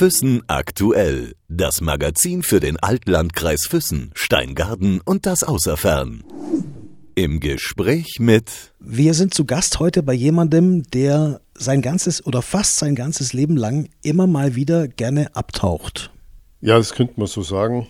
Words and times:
Füssen 0.00 0.40
aktuell. 0.46 1.34
Das 1.50 1.82
Magazin 1.82 2.42
für 2.42 2.58
den 2.58 2.78
Altlandkreis 2.78 3.66
Füssen, 3.66 4.12
Steingarten 4.14 5.02
und 5.04 5.26
das 5.26 5.42
Außerfern. 5.42 6.24
Im 7.16 7.38
Gespräch 7.38 8.16
mit. 8.18 8.72
Wir 8.78 9.12
sind 9.12 9.34
zu 9.34 9.44
Gast 9.44 9.78
heute 9.78 10.02
bei 10.02 10.14
jemandem, 10.14 10.84
der 10.84 11.42
sein 11.52 11.82
ganzes 11.82 12.24
oder 12.24 12.40
fast 12.40 12.78
sein 12.78 12.94
ganzes 12.94 13.34
Leben 13.34 13.58
lang 13.58 13.90
immer 14.02 14.26
mal 14.26 14.54
wieder 14.54 14.88
gerne 14.88 15.36
abtaucht. 15.36 16.10
Ja, 16.62 16.78
das 16.78 16.94
könnte 16.94 17.12
man 17.18 17.26
so 17.26 17.42
sagen. 17.42 17.86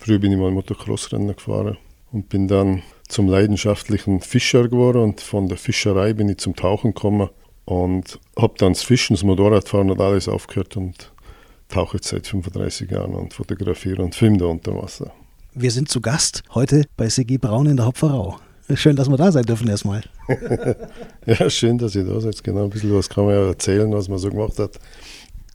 Früher 0.00 0.18
bin 0.18 0.32
ich 0.32 0.38
mal 0.38 0.50
Motocross-Rennen 0.50 1.36
gefahren 1.36 1.78
und 2.10 2.30
bin 2.30 2.48
dann 2.48 2.82
zum 3.06 3.28
leidenschaftlichen 3.28 4.22
Fischer 4.22 4.66
geworden 4.66 5.00
und 5.04 5.20
von 5.20 5.46
der 5.46 5.56
Fischerei 5.56 6.14
bin 6.14 6.28
ich 6.28 6.38
zum 6.38 6.56
Tauchen 6.56 6.94
gekommen 6.94 7.30
und 7.64 8.18
habe 8.36 8.54
dann 8.58 8.72
das 8.72 8.82
Fischen, 8.82 9.14
das 9.14 9.22
Motorradfahren 9.22 9.92
und 9.92 10.00
alles 10.00 10.28
aufgehört 10.28 10.76
und 10.76 11.13
tauche 11.68 11.96
jetzt 11.96 12.08
seit 12.08 12.26
35 12.26 12.90
Jahren 12.90 13.14
und 13.14 13.34
fotografiere 13.34 14.02
und 14.02 14.14
filme 14.14 14.38
da 14.38 14.46
unter 14.46 14.74
Wasser. 14.74 15.12
Wir 15.54 15.70
sind 15.70 15.88
zu 15.88 16.00
Gast 16.00 16.42
heute 16.54 16.84
bei 16.96 17.08
Sigi 17.08 17.38
Braun 17.38 17.66
in 17.66 17.76
der 17.76 17.86
Hopferau. 17.86 18.38
Schön, 18.74 18.96
dass 18.96 19.08
wir 19.08 19.16
da 19.16 19.30
sein 19.30 19.44
dürfen 19.44 19.68
erstmal. 19.68 20.02
ja, 21.26 21.50
schön, 21.50 21.76
dass 21.76 21.94
ihr 21.94 22.04
da 22.04 22.18
seid. 22.20 22.42
Genau, 22.42 22.64
ein 22.64 22.70
bisschen 22.70 22.94
was 22.94 23.08
kann 23.08 23.26
man 23.26 23.34
ja 23.34 23.46
erzählen, 23.46 23.92
was 23.92 24.08
man 24.08 24.18
so 24.18 24.30
gemacht 24.30 24.58
hat. 24.58 24.78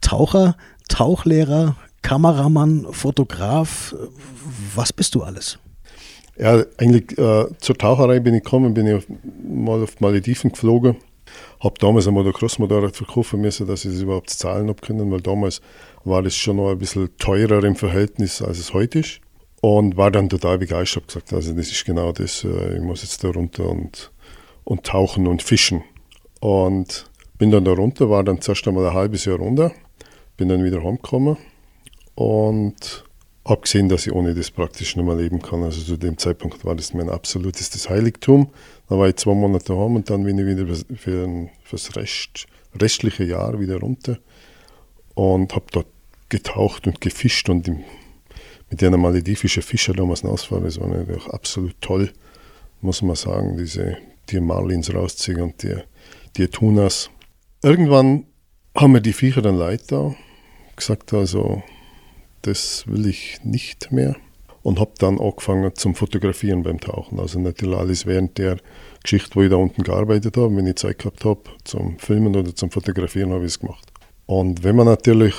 Taucher, 0.00 0.56
Tauchlehrer, 0.88 1.76
Kameramann, 2.02 2.86
Fotograf, 2.92 3.94
was 4.74 4.92
bist 4.92 5.14
du 5.14 5.22
alles? 5.22 5.58
Ja, 6.38 6.64
eigentlich 6.78 7.18
äh, 7.18 7.46
zur 7.58 7.76
Taucherei 7.76 8.20
bin 8.20 8.34
ich 8.34 8.44
gekommen, 8.44 8.72
bin 8.72 8.86
ich 8.86 9.04
mal 9.42 9.82
auf 9.82 10.00
Malediven 10.00 10.52
geflogen 10.52 10.96
habe 11.60 11.74
damals 11.78 12.08
ein 12.08 12.14
Motocross-Motorrad 12.14 12.96
verkaufen 12.96 13.40
müssen, 13.40 13.66
dass 13.66 13.84
ich 13.84 13.92
das 13.92 14.00
überhaupt 14.00 14.30
zahlen 14.30 14.68
habe 14.68 14.80
können, 14.80 15.10
weil 15.10 15.20
damals 15.20 15.60
war 16.04 16.22
das 16.22 16.34
schon 16.34 16.56
noch 16.56 16.70
ein 16.70 16.78
bisschen 16.78 17.14
teurer 17.18 17.62
im 17.64 17.76
Verhältnis, 17.76 18.40
als 18.42 18.58
es 18.58 18.72
heute 18.72 19.00
ist. 19.00 19.20
Und 19.60 19.98
war 19.98 20.10
dann 20.10 20.30
total 20.30 20.56
begeistert, 20.56 21.02
habe 21.02 21.06
gesagt, 21.06 21.32
also 21.34 21.52
das 21.52 21.70
ist 21.70 21.84
genau 21.84 22.12
das, 22.12 22.44
äh, 22.44 22.76
ich 22.76 22.80
muss 22.80 23.02
jetzt 23.02 23.22
da 23.22 23.28
runter 23.28 23.68
und, 23.68 24.10
und 24.64 24.84
tauchen 24.84 25.26
und 25.26 25.42
fischen. 25.42 25.84
Und 26.40 27.10
bin 27.36 27.50
dann 27.50 27.66
da 27.66 27.72
runter, 27.72 28.08
war 28.08 28.24
dann 28.24 28.40
zuerst 28.40 28.66
einmal 28.66 28.86
ein 28.86 28.94
halbes 28.94 29.26
Jahr 29.26 29.36
runter, 29.36 29.72
bin 30.38 30.48
dann 30.48 30.64
wieder 30.64 30.82
heimgekommen 30.82 31.36
und 32.14 33.04
habe 33.50 33.62
gesehen, 33.62 33.88
dass 33.88 34.06
ich 34.06 34.12
ohne 34.12 34.34
das 34.34 34.50
praktisch 34.50 34.96
nicht 34.96 35.04
mehr 35.04 35.16
leben 35.16 35.42
kann. 35.42 35.62
Also 35.62 35.82
zu 35.82 35.96
dem 35.96 36.16
Zeitpunkt 36.16 36.64
war 36.64 36.74
das 36.74 36.94
mein 36.94 37.10
absolutes 37.10 37.90
Heiligtum. 37.90 38.50
Dann 38.88 38.98
war 38.98 39.08
ich 39.08 39.16
zwei 39.16 39.34
Monate 39.34 39.66
daheim 39.66 39.96
und 39.96 40.08
dann 40.08 40.24
bin 40.24 40.38
ich 40.38 40.46
wieder 40.46 40.66
für, 40.96 41.24
ein, 41.24 41.50
für 41.62 41.76
das 41.76 41.96
Rest, 41.96 42.46
restliche 42.80 43.24
Jahr 43.24 43.60
wieder 43.60 43.78
runter 43.78 44.18
und 45.14 45.54
habe 45.54 45.66
dort 45.72 45.88
getaucht 46.28 46.86
und 46.86 47.00
gefischt 47.00 47.48
und 47.50 47.68
im, 47.68 47.84
mit 48.70 48.82
einer 48.82 48.96
maledivischen 48.96 49.62
Fischer 49.62 49.92
damals 49.92 50.24
ausfahren. 50.24 50.64
Das 50.64 50.80
war 50.80 50.88
natürlich 50.88 51.26
absolut 51.26 51.74
toll, 51.80 52.10
muss 52.80 53.02
man 53.02 53.16
sagen, 53.16 53.56
diese 53.58 53.98
die 54.30 54.40
Marlins 54.40 54.94
rausziehen 54.94 55.40
und 55.40 55.62
die, 55.62 55.76
die 56.36 56.48
Tunas. 56.48 57.10
Irgendwann 57.62 58.26
haben 58.76 58.92
mir 58.92 59.00
die 59.00 59.12
Viecher 59.12 59.42
dann 59.42 59.56
leid 59.56 59.90
da, 59.90 60.14
gesagt, 60.76 61.12
also 61.12 61.62
das 62.42 62.84
will 62.86 63.06
ich 63.06 63.40
nicht 63.44 63.92
mehr. 63.92 64.16
Und 64.62 64.78
habe 64.78 64.92
dann 64.98 65.18
angefangen 65.18 65.74
zum 65.74 65.94
Fotografieren 65.94 66.62
beim 66.62 66.80
Tauchen. 66.80 67.18
Also 67.18 67.40
natürlich 67.40 67.78
alles 67.78 68.04
während 68.04 68.36
der 68.36 68.58
Geschichte, 69.02 69.34
wo 69.34 69.42
ich 69.42 69.48
da 69.48 69.56
unten 69.56 69.82
gearbeitet 69.82 70.36
habe. 70.36 70.54
Wenn 70.54 70.66
ich 70.66 70.76
Zeit 70.76 70.98
gehabt 70.98 71.24
habe 71.24 71.40
zum 71.64 71.98
Filmen 71.98 72.36
oder 72.36 72.54
zum 72.54 72.70
Fotografieren, 72.70 73.32
habe 73.32 73.46
ich 73.46 73.52
es 73.52 73.58
gemacht. 73.60 73.90
Und 74.26 74.62
wenn 74.62 74.76
man 74.76 74.86
natürlich 74.86 75.34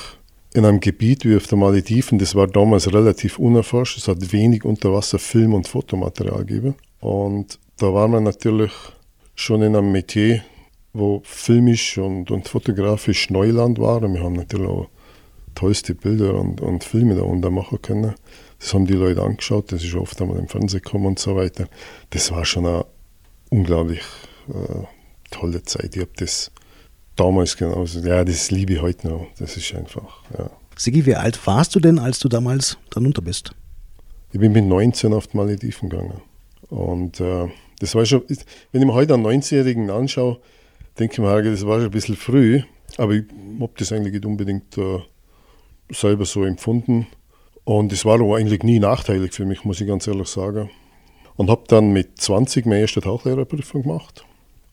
in 0.54 0.64
einem 0.64 0.80
Gebiet 0.80 1.24
wie 1.24 1.36
auf 1.36 1.46
der 1.46 1.56
Malediven, 1.56 2.18
das 2.18 2.34
war 2.34 2.46
damals 2.46 2.92
relativ 2.92 3.38
unerforscht, 3.38 3.96
es 3.96 4.08
hat 4.08 4.32
wenig 4.32 4.64
Unterwasser-Film- 4.64 5.54
und 5.54 5.68
Fotomaterial 5.68 6.44
gegeben. 6.44 6.74
Und 7.00 7.58
da 7.78 7.94
war 7.94 8.08
man 8.08 8.24
natürlich 8.24 8.72
schon 9.34 9.62
in 9.62 9.76
einem 9.76 9.92
Metier, 9.92 10.42
wo 10.92 11.22
filmisch 11.24 11.96
und, 11.96 12.30
und 12.30 12.48
fotografisch 12.48 13.30
Neuland 13.30 13.78
war. 13.78 14.02
Und 14.02 14.14
wir 14.14 14.22
haben 14.22 14.34
natürlich 14.34 14.68
auch 14.68 14.88
tollste 15.54 15.94
Bilder 15.94 16.34
und, 16.34 16.60
und 16.60 16.84
Filme 16.84 17.14
da 17.14 17.22
unten 17.22 17.52
machen 17.54 17.80
können. 17.82 18.14
Das 18.58 18.74
haben 18.74 18.86
die 18.86 18.94
Leute 18.94 19.22
angeschaut, 19.22 19.72
das 19.72 19.82
ist 19.82 19.94
oft 19.94 20.20
einmal 20.22 20.38
im 20.38 20.48
Fernsehen 20.48 20.82
gekommen 20.82 21.06
und 21.06 21.18
so 21.18 21.34
weiter. 21.36 21.66
Das 22.10 22.30
war 22.30 22.44
schon 22.44 22.66
eine 22.66 22.84
unglaublich 23.50 24.02
äh, 24.48 24.84
tolle 25.30 25.62
Zeit. 25.62 25.96
Ich 25.96 26.02
habe 26.02 26.12
das 26.16 26.50
damals 27.16 27.56
genauso, 27.56 28.00
ja, 28.00 28.24
das 28.24 28.50
liebe 28.50 28.74
ich 28.74 28.82
heute 28.82 29.08
noch. 29.08 29.26
Das 29.38 29.56
ist 29.56 29.74
einfach, 29.74 30.22
ja. 30.38 30.50
Sigi, 30.76 31.04
wie 31.06 31.16
alt 31.16 31.44
warst 31.46 31.74
du 31.74 31.80
denn, 31.80 31.98
als 31.98 32.18
du 32.18 32.28
damals 32.28 32.78
dann 32.90 33.04
unter 33.06 33.22
bist? 33.22 33.52
Ich 34.32 34.40
bin 34.40 34.52
mit 34.52 34.64
19 34.64 35.12
auf 35.12 35.26
die 35.26 35.36
Malediven 35.36 35.90
gegangen. 35.90 36.20
Und 36.70 37.20
äh, 37.20 37.48
das 37.80 37.94
war 37.94 38.06
schon, 38.06 38.22
wenn 38.28 38.80
ich 38.80 38.86
mir 38.86 38.94
heute 38.94 39.14
einen 39.14 39.26
19-Jährigen 39.26 39.90
anschaue, 39.90 40.40
denke 40.98 41.14
ich 41.14 41.18
mir, 41.18 41.42
das 41.42 41.66
war 41.66 41.76
schon 41.78 41.86
ein 41.86 41.90
bisschen 41.90 42.16
früh, 42.16 42.62
aber 42.96 43.14
ich 43.14 43.24
habe 43.60 43.72
das 43.76 43.92
eigentlich 43.92 44.14
nicht 44.14 44.24
unbedingt 44.24 44.78
äh, 44.78 45.00
selber 45.92 46.24
so 46.24 46.44
empfunden. 46.44 47.06
Und 47.64 47.92
es 47.92 48.04
war 48.04 48.20
aber 48.20 48.36
eigentlich 48.36 48.62
nie 48.62 48.80
nachteilig 48.80 49.32
für 49.32 49.44
mich, 49.44 49.64
muss 49.64 49.80
ich 49.80 49.86
ganz 49.86 50.06
ehrlich 50.06 50.28
sagen. 50.28 50.70
Und 51.36 51.48
habe 51.48 51.62
dann 51.68 51.92
mit 51.92 52.20
20 52.20 52.66
meine 52.66 52.80
erste 52.80 53.00
Tauchlehrerprüfung 53.00 53.82
gemacht 53.82 54.24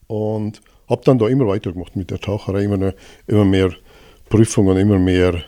und 0.07 0.61
habe 0.89 1.01
dann 1.05 1.19
da 1.19 1.27
immer 1.27 1.47
weitergemacht 1.47 1.95
mit 1.95 2.11
der 2.11 2.19
Taucherei, 2.19 2.63
immer, 2.63 2.93
immer 3.27 3.45
mehr 3.45 3.71
Prüfungen, 4.27 4.77
immer 4.77 4.99
mehr 4.99 5.43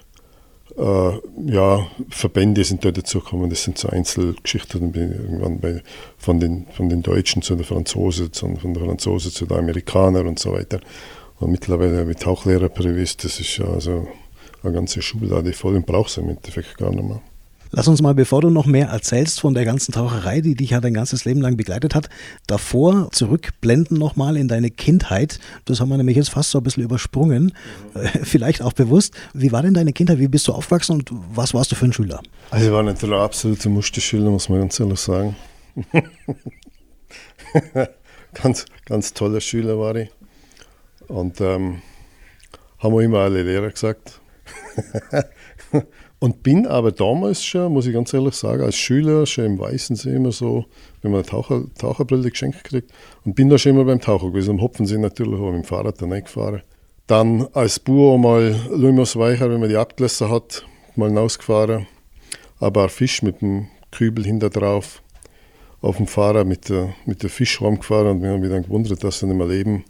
äh, 0.78 1.12
ja, 1.48 1.88
Verbände 2.09 2.64
sind 2.64 2.86
da 2.86 2.92
dazugekommen. 2.92 3.50
Das 3.50 3.64
sind 3.64 3.78
so 3.78 3.90
Einzelgeschichten. 3.90 4.92
Bin 4.92 5.12
irgendwann 5.12 5.59
bei, 5.59 5.82
von, 6.18 6.40
den, 6.40 6.68
von 6.68 6.90
den 6.90 7.02
Deutschen 7.02 7.42
zu 7.42 7.56
den 7.56 7.66
Franzosen, 7.66 8.32
von 8.34 8.56
den 8.56 8.76
Franzosen 8.76 9.32
zu 9.32 9.46
den 9.46 9.58
Amerikanern 9.58 10.28
und 10.28 10.40
so 10.40 10.53
weiter. 10.53 10.80
Und 11.40 11.52
mittlerweile 11.52 12.06
mit 12.06 12.22
Tauchlehrerprüfung, 12.22 12.96
das 12.96 13.40
ist 13.40 13.58
ja 13.58 13.66
also 13.66 14.08
eine 14.64 14.74
ganze 14.74 15.02
Schublade 15.02 15.54
voll 15.54 15.76
und 15.76 15.86
brauchst 15.86 16.18
du 16.18 16.22
im 16.22 16.30
Endeffekt 16.30 16.78
gar 16.78 16.92
nicht 16.92 17.04
mehr. 17.04 17.22
Lass 17.74 17.88
uns 17.88 18.02
mal, 18.02 18.14
bevor 18.14 18.42
du 18.42 18.50
noch 18.50 18.66
mehr 18.66 18.88
erzählst 18.88 19.40
von 19.40 19.54
der 19.54 19.64
ganzen 19.64 19.94
Taucherei, 19.94 20.42
die 20.42 20.56
dich 20.56 20.72
ja 20.72 20.82
dein 20.82 20.94
ganzes 20.94 21.24
Leben 21.24 21.40
lang 21.40 21.56
begleitet 21.56 21.96
hat, 21.96 22.10
davor 22.46 23.10
zurückblenden 23.12 23.98
nochmal 23.98 24.36
in 24.36 24.50
deine 24.50 24.70
Kindheit. 24.70 25.40
Das 25.64 25.80
haben 25.80 25.88
wir 25.88 25.96
nämlich 25.96 26.18
jetzt 26.18 26.32
fast 26.32 26.52
so 26.52 26.58
ein 26.58 26.66
bisschen 26.66 26.84
übersprungen, 26.84 27.54
mhm. 27.94 28.10
vielleicht 28.24 28.62
auch 28.62 28.74
bewusst. 28.74 29.14
Wie 29.34 29.54
war 29.54 29.62
denn 29.62 29.74
deine 29.74 29.94
Kindheit? 29.94 30.20
Wie 30.20 30.28
bist 30.28 30.50
du 30.50 30.52
aufgewachsen 30.52 30.98
und 30.98 31.12
was 31.34 31.54
warst 31.54 31.72
du 31.72 31.76
für 31.78 31.86
ein 31.86 31.94
Schüler? 31.94 32.22
Also 32.50 32.68
ich 32.68 32.74
war 32.74 32.84
natürlich 32.84 33.16
ein 33.16 33.22
absoluter 33.22 33.70
Musterschüler, 33.70 34.30
muss 34.30 34.50
man 34.50 34.60
ganz 34.60 34.78
ehrlich 34.78 35.00
sagen. 35.00 35.38
ganz, 38.34 38.66
ganz 38.84 39.14
toller 39.14 39.40
Schüler 39.40 39.80
war 39.80 39.96
ich. 39.96 40.10
Und 41.08 41.40
ähm, 41.40 41.82
haben 42.80 42.94
wir 42.96 43.02
immer 43.02 43.20
alle 43.20 43.44
Lehrer 43.44 43.70
gesagt, 43.70 44.21
und 46.20 46.44
bin 46.44 46.68
aber 46.68 46.92
damals 46.92 47.44
schon, 47.44 47.74
muss 47.74 47.88
ich 47.88 47.94
ganz 47.94 48.14
ehrlich 48.14 48.36
sagen, 48.36 48.64
als 48.64 48.76
Schüler 48.76 49.26
schon 49.26 49.46
im 49.46 49.59
Weißensee 49.59 50.16
immer 50.16 50.32
so, 50.32 50.66
wenn 51.02 51.12
man 51.12 51.22
eine 51.22 51.30
Taucher, 51.30 51.64
Taucherbrille 51.78 52.30
geschenkt 52.30 52.64
kriegt, 52.64 52.92
und 53.26 53.36
bin 53.36 53.50
da 53.50 53.58
schon 53.58 53.74
immer 53.74 53.86
beim 53.86 54.02
Taucher 54.02 54.28
gewesen. 54.28 54.52
Am 54.52 54.62
Hopfensee 54.62 54.98
natürlich 54.98 55.40
auch 55.40 55.52
mit 55.52 55.64
dem 55.64 55.64
Fahrrad 55.64 56.02
dann 56.02 56.14
eingefahren. 56.14 56.62
Dann 57.08 57.48
als 57.54 57.80
Bauer 57.80 58.18
mal 58.18 58.56
Lumos 58.72 59.16
Weicher, 59.16 59.50
wenn 59.50 59.59
man 59.59 59.70
die 59.70 59.76
abgelassen 59.76 60.30
hat, 60.30 60.66
mal 60.96 61.09
hinausgefahren. 61.09 61.88
Aber 62.59 62.86
auch 62.86 62.92
Fisch 62.92 63.22
mit 63.24 63.42
dem 63.42 63.68
Kübel 63.92 64.24
hinter 64.24 64.50
drauf 64.50 65.02
auf 65.82 65.98
dem 65.98 66.08
Fahrrad 66.08 66.48
mit 66.48 66.70
der, 66.70 66.94
mit 67.06 67.24
der 67.24 67.30
Fischraum 67.30 67.80
gefahren 67.80 68.08
und 68.08 68.22
wir 68.22 68.30
haben 68.30 68.40
mich 68.40 68.52
dann 68.52 68.64
gewundert, 68.64 69.03
dass 69.03 69.20
sie 69.20 69.26
nicht 69.26 69.38
mehr 69.38 69.48
leben. 69.48 69.84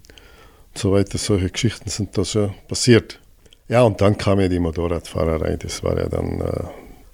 Und 0.74 0.78
so 0.78 0.92
weiter. 0.92 1.18
Solche 1.18 1.50
Geschichten 1.50 1.90
sind 1.90 2.18
da 2.18 2.24
schon 2.24 2.53
passiert. 2.68 3.19
Ja, 3.72 3.84
und 3.84 4.01
dann 4.01 4.18
kam 4.18 4.42
ja 4.42 4.50
die 4.50 4.60
Motorradfahrerei. 4.60 5.56
Das 5.56 5.81
war 5.81 5.98
ja 5.98 6.10
dann 6.10 6.42
äh, 6.42 6.63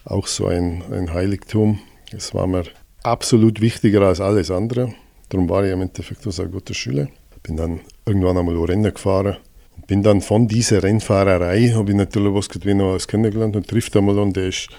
auch 0.06 0.26
so 0.26 0.48
ein, 0.48 0.81
ein 0.92 1.14
Heiligtum. 1.14 1.78
Das 2.12 2.34
war 2.34 2.48
mir 2.48 2.64
absolut 3.04 3.62
wichtiger 3.62 4.02
als 4.02 4.20
alles 4.20 4.50
andere. 4.50 4.92
Darum 5.30 5.48
war 5.50 5.64
ich 5.64 5.72
im 5.72 5.81
Endeffekt 5.81 6.26
auch 6.26 6.40
eine 6.40 6.50
gute 6.50 6.74
Schüler. 6.74 7.10
Bin 7.44 7.58
dann 7.58 7.81
irgendwann 8.08 8.40
einmal 8.40 8.58
Rennen 8.58 8.92
gefahren. 8.92 9.38
Und 9.76 9.86
bin 9.86 10.02
dann 10.02 10.22
von 10.22 10.48
dieser 10.48 10.81
Rennfahrerei, 10.81 11.74
habe 11.76 11.92
ich 11.92 11.96
natürlich 11.96 12.34
was 12.34 12.50
noch 12.66 12.90
alles 12.90 13.08
kennengelernt 13.08 13.56
und 13.56 13.68
trifft 13.68 13.96
einmal 13.96 14.18
und 14.18 14.36
der 14.36 14.48
ist 14.48 14.70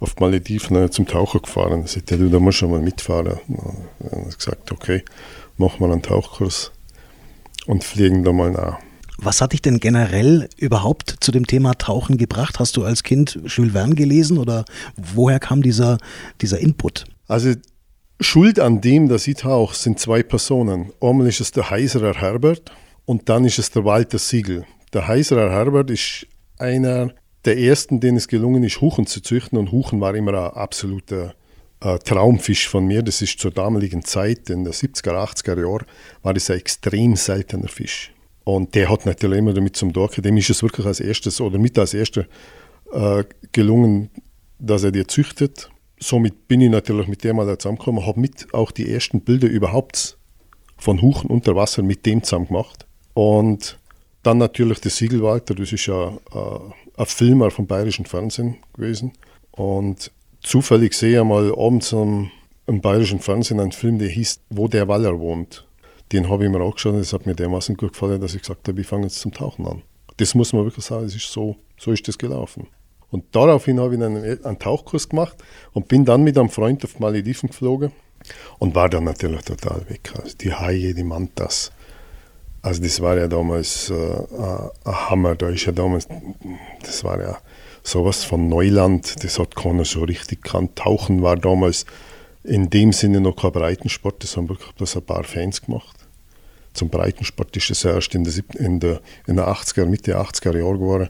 auf 0.00 0.16
die 0.16 0.24
Malediven 0.24 0.90
zum 0.90 1.06
Taucher 1.06 1.38
gefahren. 1.38 1.82
Da 1.82 1.86
sagte 1.86 2.18
du, 2.18 2.30
da 2.30 2.40
musst 2.40 2.62
du 2.62 2.68
mal 2.68 2.80
mitfahren. 2.80 3.38
Dann 3.46 4.10
habe 4.10 4.28
ich 4.28 4.38
gesagt, 4.38 4.72
okay, 4.72 5.04
machen 5.56 5.78
wir 5.78 5.92
einen 5.92 6.02
Tauchkurs 6.02 6.72
und 7.68 7.84
fliegen 7.84 8.24
da 8.24 8.32
mal 8.32 8.50
nach. 8.50 8.87
Was 9.20 9.40
hat 9.40 9.52
dich 9.52 9.62
denn 9.62 9.80
generell 9.80 10.48
überhaupt 10.56 11.16
zu 11.20 11.32
dem 11.32 11.46
Thema 11.46 11.74
Tauchen 11.74 12.18
gebracht? 12.18 12.60
Hast 12.60 12.76
du 12.76 12.84
als 12.84 13.02
Kind 13.02 13.40
Jules 13.46 13.72
Verne 13.72 13.96
gelesen 13.96 14.38
oder 14.38 14.64
woher 14.96 15.40
kam 15.40 15.60
dieser, 15.60 15.98
dieser 16.40 16.60
Input? 16.60 17.04
Also 17.26 17.54
Schuld 18.20 18.60
an 18.60 18.80
dem, 18.80 19.08
dass 19.08 19.26
ich 19.26 19.36
tauche, 19.36 19.74
sind 19.74 19.98
zwei 19.98 20.22
Personen. 20.22 20.92
Einmal 21.00 21.26
ist 21.26 21.40
es 21.40 21.50
der 21.50 21.68
Heiserer 21.68 22.14
Herbert 22.14 22.70
und 23.06 23.28
dann 23.28 23.44
ist 23.44 23.58
es 23.58 23.72
der 23.72 23.84
Walter 23.84 24.18
Siegel. 24.18 24.64
Der 24.92 25.08
Heiserer 25.08 25.50
Herbert 25.50 25.90
ist 25.90 26.26
einer 26.56 27.12
der 27.44 27.58
ersten, 27.58 27.98
denen 27.98 28.18
es 28.18 28.28
gelungen 28.28 28.62
ist, 28.62 28.80
Huchen 28.80 29.06
zu 29.06 29.20
züchten. 29.20 29.58
Und 29.58 29.72
Huchen 29.72 30.00
war 30.00 30.14
immer 30.14 30.32
ein 30.32 30.54
absoluter 30.54 31.34
äh, 31.80 31.98
Traumfisch 31.98 32.68
von 32.68 32.86
mir. 32.86 33.02
Das 33.02 33.20
ist 33.20 33.40
zur 33.40 33.50
damaligen 33.50 34.04
Zeit, 34.04 34.48
in 34.48 34.64
den 34.64 34.72
70er, 34.72 35.12
80er 35.12 35.60
Jahren, 35.60 35.86
war 36.22 36.34
das 36.34 36.50
ein 36.50 36.58
extrem 36.58 37.16
seltener 37.16 37.68
Fisch. 37.68 38.12
Und 38.48 38.74
der 38.74 38.88
hat 38.88 39.04
natürlich 39.04 39.40
immer 39.40 39.52
damit 39.52 39.76
zum 39.76 39.92
Dorken. 39.92 40.22
Dem 40.22 40.38
ist 40.38 40.48
es 40.48 40.62
wirklich 40.62 40.86
als 40.86 41.00
erstes 41.00 41.38
oder 41.38 41.58
mit 41.58 41.78
als 41.78 41.92
erster 41.92 42.24
äh, 42.90 43.22
gelungen, 43.52 44.08
dass 44.58 44.84
er 44.84 44.90
die 44.90 45.06
züchtet. 45.06 45.68
Somit 46.00 46.48
bin 46.48 46.62
ich 46.62 46.70
natürlich 46.70 47.08
mit 47.08 47.22
dem 47.24 47.36
mal 47.36 47.58
zusammengekommen, 47.58 48.06
habe 48.06 48.18
mit 48.18 48.54
auch 48.54 48.70
die 48.70 48.90
ersten 48.90 49.20
Bilder 49.20 49.48
überhaupt 49.48 50.16
von 50.78 51.02
Huchen 51.02 51.28
unter 51.28 51.56
Wasser 51.56 51.82
mit 51.82 52.06
dem 52.06 52.22
zusammen 52.22 52.46
gemacht. 52.46 52.86
Und 53.12 53.78
dann 54.22 54.38
natürlich 54.38 54.80
der 54.80 54.92
Siegelwalter, 54.92 55.54
das 55.54 55.70
ist 55.70 55.84
ja 55.84 56.08
äh, 56.08 56.60
ein 56.96 57.06
Filmer 57.06 57.50
vom 57.50 57.66
Bayerischen 57.66 58.06
Fernsehen 58.06 58.56
gewesen. 58.72 59.12
Und 59.50 60.10
zufällig 60.40 60.94
sehe 60.94 61.18
ich 61.18 61.24
mal 61.26 61.52
abends 61.54 61.92
am, 61.92 62.30
im 62.66 62.80
Bayerischen 62.80 63.20
Fernsehen 63.20 63.60
einen 63.60 63.72
Film, 63.72 63.98
der 63.98 64.08
hieß 64.08 64.40
Wo 64.48 64.68
der 64.68 64.88
Waller 64.88 65.20
wohnt. 65.20 65.67
Den 66.12 66.28
habe 66.28 66.44
ich 66.44 66.50
mir 66.50 66.60
auch 66.60 66.74
geschaut 66.74 66.94
und 66.94 67.00
das 67.00 67.12
hat 67.12 67.26
mir 67.26 67.34
dermaßen 67.34 67.76
gut 67.76 67.92
gefallen, 67.92 68.20
dass 68.20 68.34
ich 68.34 68.42
gesagt 68.42 68.66
habe, 68.68 68.80
ich 68.80 68.86
fange 68.86 69.04
jetzt 69.04 69.20
zum 69.20 69.32
Tauchen 69.32 69.66
an. 69.66 69.82
Das 70.16 70.34
muss 70.34 70.52
man 70.52 70.64
wirklich 70.64 70.84
sagen, 70.84 71.04
das 71.04 71.14
ist 71.14 71.30
so, 71.30 71.56
so 71.78 71.92
ist 71.92 72.08
das 72.08 72.18
gelaufen. 72.18 72.66
Und 73.10 73.24
daraufhin 73.32 73.80
habe 73.80 73.94
ich 73.94 74.02
einen, 74.02 74.44
einen 74.44 74.58
Tauchkurs 74.58 75.08
gemacht 75.08 75.36
und 75.72 75.88
bin 75.88 76.04
dann 76.04 76.22
mit 76.22 76.36
einem 76.36 76.50
Freund 76.50 76.84
auf 76.84 76.98
Malediven 76.98 77.48
geflogen 77.48 77.92
und 78.58 78.74
war 78.74 78.88
dann 78.88 79.04
natürlich 79.04 79.42
total 79.42 79.88
weg. 79.88 80.12
Also 80.20 80.36
die 80.36 80.52
Haie, 80.52 80.94
die 80.94 81.04
Mantas. 81.04 81.72
Also 82.60 82.82
das 82.82 83.00
war 83.00 83.16
ja 83.16 83.28
damals 83.28 83.90
äh, 83.90 83.94
ein 83.94 85.10
Hammer. 85.10 85.36
Da 85.36 85.48
ist 85.48 85.64
ja 85.64 85.72
damals, 85.72 86.08
das 86.82 87.04
war 87.04 87.20
ja 87.20 87.38
sowas 87.82 88.24
von 88.24 88.48
Neuland. 88.48 89.24
Das 89.24 89.38
hat 89.38 89.56
keiner 89.56 89.84
so 89.84 90.04
richtig 90.04 90.42
gekannt. 90.42 90.76
Tauchen 90.76 91.22
war 91.22 91.36
damals 91.36 91.86
in 92.44 92.70
dem 92.70 92.92
Sinne 92.92 93.20
noch 93.20 93.36
kein 93.36 93.52
Breitensport. 93.52 94.22
Das 94.22 94.36
haben 94.36 94.48
wirklich 94.48 94.72
bloß 94.72 94.96
ein 94.96 95.02
paar 95.02 95.24
Fans 95.24 95.62
gemacht. 95.62 95.96
Zum 96.74 96.88
Breitensport 96.88 97.56
ist 97.56 97.70
es 97.70 97.84
erst 97.84 98.14
in 98.14 98.24
der, 98.24 98.34
in 98.58 98.80
der, 98.80 99.00
in 99.26 99.36
der 99.36 99.48
80er, 99.48 99.86
Mitte 99.86 100.18
80er 100.18 100.56
Jahre 100.56 100.74
geworden. 100.74 101.08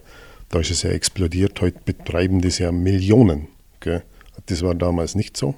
Da 0.49 0.61
ist 0.61 0.71
es 0.71 0.83
ja 0.83 0.91
explodiert. 0.91 1.61
Heute 1.61 1.79
betreiben 1.85 2.41
das 2.41 2.59
ja 2.59 2.73
Millionen. 2.73 3.49
Gell? 3.81 4.03
Das 4.47 4.63
war 4.63 4.75
damals 4.75 5.15
nicht 5.15 5.37
so. 5.37 5.55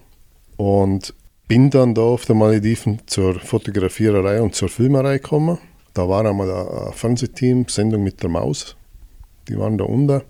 Und 0.57 1.15
bin 1.47 1.71
dann 1.71 1.95
da 1.95 2.03
auf 2.03 2.25
der 2.25 2.35
Malediven 2.35 3.01
zur 3.07 3.39
Fotografiererei 3.39 4.41
und 4.41 4.55
zur 4.55 4.69
Filmerei 4.69 5.19
gekommen. 5.19 5.59
Da 5.95 6.09
war 6.09 6.25
einmal 6.25 6.51
ein 6.51 6.93
Fernsehteam, 6.93 7.67
Sendung 7.69 8.03
mit 8.03 8.23
der 8.23 8.31
Maus. 8.31 8.77
Die 9.49 9.59
waren 9.59 9.79
da 9.79 9.85
unten 9.85 10.23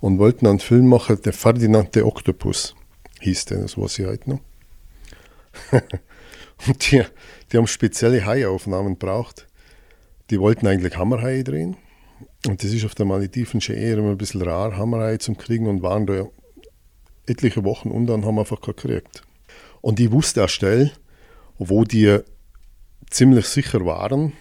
und 0.00 0.18
wollten 0.18 0.46
einen 0.46 0.58
Film 0.58 0.88
machen, 0.88 1.20
der 1.22 1.32
Ferdinand 1.32 1.94
der 1.94 2.06
Oktopus 2.06 2.74
hieß 3.20 3.44
der, 3.46 3.58
das 3.58 3.78
weiß 3.78 4.00
ich 4.00 4.06
heute 4.06 4.30
noch. 4.30 4.40
und 6.66 6.90
die, 6.90 7.02
die 7.50 7.56
haben 7.56 7.66
spezielle 7.66 8.24
Haiaufnahmen 8.24 8.96
braucht. 8.98 9.46
Die 10.30 10.40
wollten 10.40 10.66
eigentlich 10.66 10.96
Hammerhaie 10.96 11.44
drehen. 11.44 11.76
Und 12.46 12.62
das 12.62 12.72
ist 12.72 12.84
auf 12.84 12.94
der 12.94 13.06
Malediven 13.06 13.60
schon 13.60 13.76
eher 13.76 13.98
immer 13.98 14.10
ein 14.10 14.18
bisschen 14.18 14.42
rar, 14.42 14.76
Hammerhaie 14.76 15.18
zum 15.18 15.36
Kriegen 15.36 15.66
und 15.66 15.82
waren 15.82 16.06
da 16.06 16.26
etliche 17.26 17.64
Wochen 17.64 17.90
und 17.90 18.06
dann 18.06 18.24
haben 18.24 18.34
wir 18.34 18.40
einfach 18.40 18.60
gekriegt. 18.60 19.22
Und 19.80 20.00
ich 20.00 20.10
wusste 20.10 20.44
auch 20.44 20.48
schnell, 20.48 20.92
wo 21.58 21.84
die 21.84 22.18
ziemlich 23.10 23.46
sicher 23.46 23.84
waren, 23.84 24.32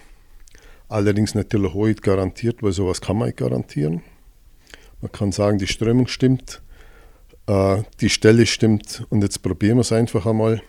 allerdings 0.88 1.36
natürlich 1.36 1.74
heute 1.74 2.02
garantiert, 2.02 2.64
weil 2.64 2.72
sowas 2.72 3.02
kann 3.02 3.18
man 3.18 3.28
nicht 3.28 3.38
garantieren. 3.38 4.02
Man 5.02 5.12
kann 5.12 5.32
sagen, 5.32 5.58
die 5.58 5.68
Strömung 5.68 6.08
stimmt, 6.08 6.62
äh, 7.48 7.84
die 8.00 8.10
Stelle 8.10 8.46
stimmt 8.46 9.06
und 9.10 9.22
jetzt 9.22 9.42
probieren 9.42 9.78
wir 9.78 9.82
es 9.82 9.92
einfach 9.92 10.26
einmal. 10.26 10.62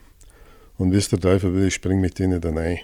Und 0.78 0.94
es 0.94 1.08
der 1.08 1.20
Teufel 1.20 1.54
will, 1.54 1.68
ich 1.68 1.74
springe 1.74 2.00
mit 2.00 2.18
denen 2.18 2.40
da 2.40 2.50
rein. 2.50 2.78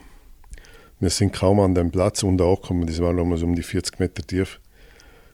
Wir 1.00 1.10
sind 1.10 1.32
kaum 1.32 1.60
an 1.60 1.74
dem 1.74 1.90
Platz 1.90 2.22
unter 2.22 2.46
angekommen, 2.46 2.86
das 2.86 3.00
war 3.00 3.14
damals 3.14 3.42
um 3.42 3.54
die 3.54 3.62
40 3.62 4.00
Meter 4.00 4.22
tief. 4.22 4.60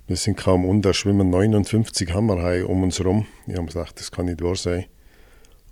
Wir 0.06 0.16
sind 0.16 0.36
kaum 0.36 0.66
unter, 0.66 0.92
schwimmen 0.92 1.30
59 1.30 2.12
Hammerhaie 2.12 2.66
um 2.66 2.82
uns 2.82 2.98
herum. 2.98 3.26
Ich 3.46 3.54
habe 3.54 3.66
gesagt, 3.66 3.98
das 3.98 4.10
kann 4.10 4.26
nicht 4.26 4.42
wahr 4.42 4.56
sein. 4.56 4.84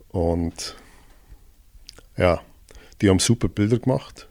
Und 0.08 0.76
ja, 2.16 2.40
die 3.00 3.10
haben 3.10 3.18
super 3.18 3.48
Bilder 3.48 3.78
gemacht, 3.78 4.28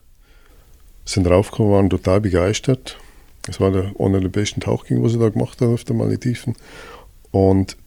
sind 1.05 1.27
raufgekommen, 1.27 1.73
waren 1.73 1.89
total 1.89 2.21
begeistert. 2.21 2.97
Es 3.47 3.59
war 3.59 3.71
der, 3.71 3.93
einer 3.99 4.19
der 4.19 4.29
besten 4.29 4.61
Tauchgänge, 4.61 5.03
was 5.03 5.13
ich 5.13 5.19
da 5.19 5.29
gemacht 5.29 5.61
habe 5.61 5.73
auf 5.73 5.83
der 5.83 5.95
Malediven. 5.95 6.55
Und 7.31 7.77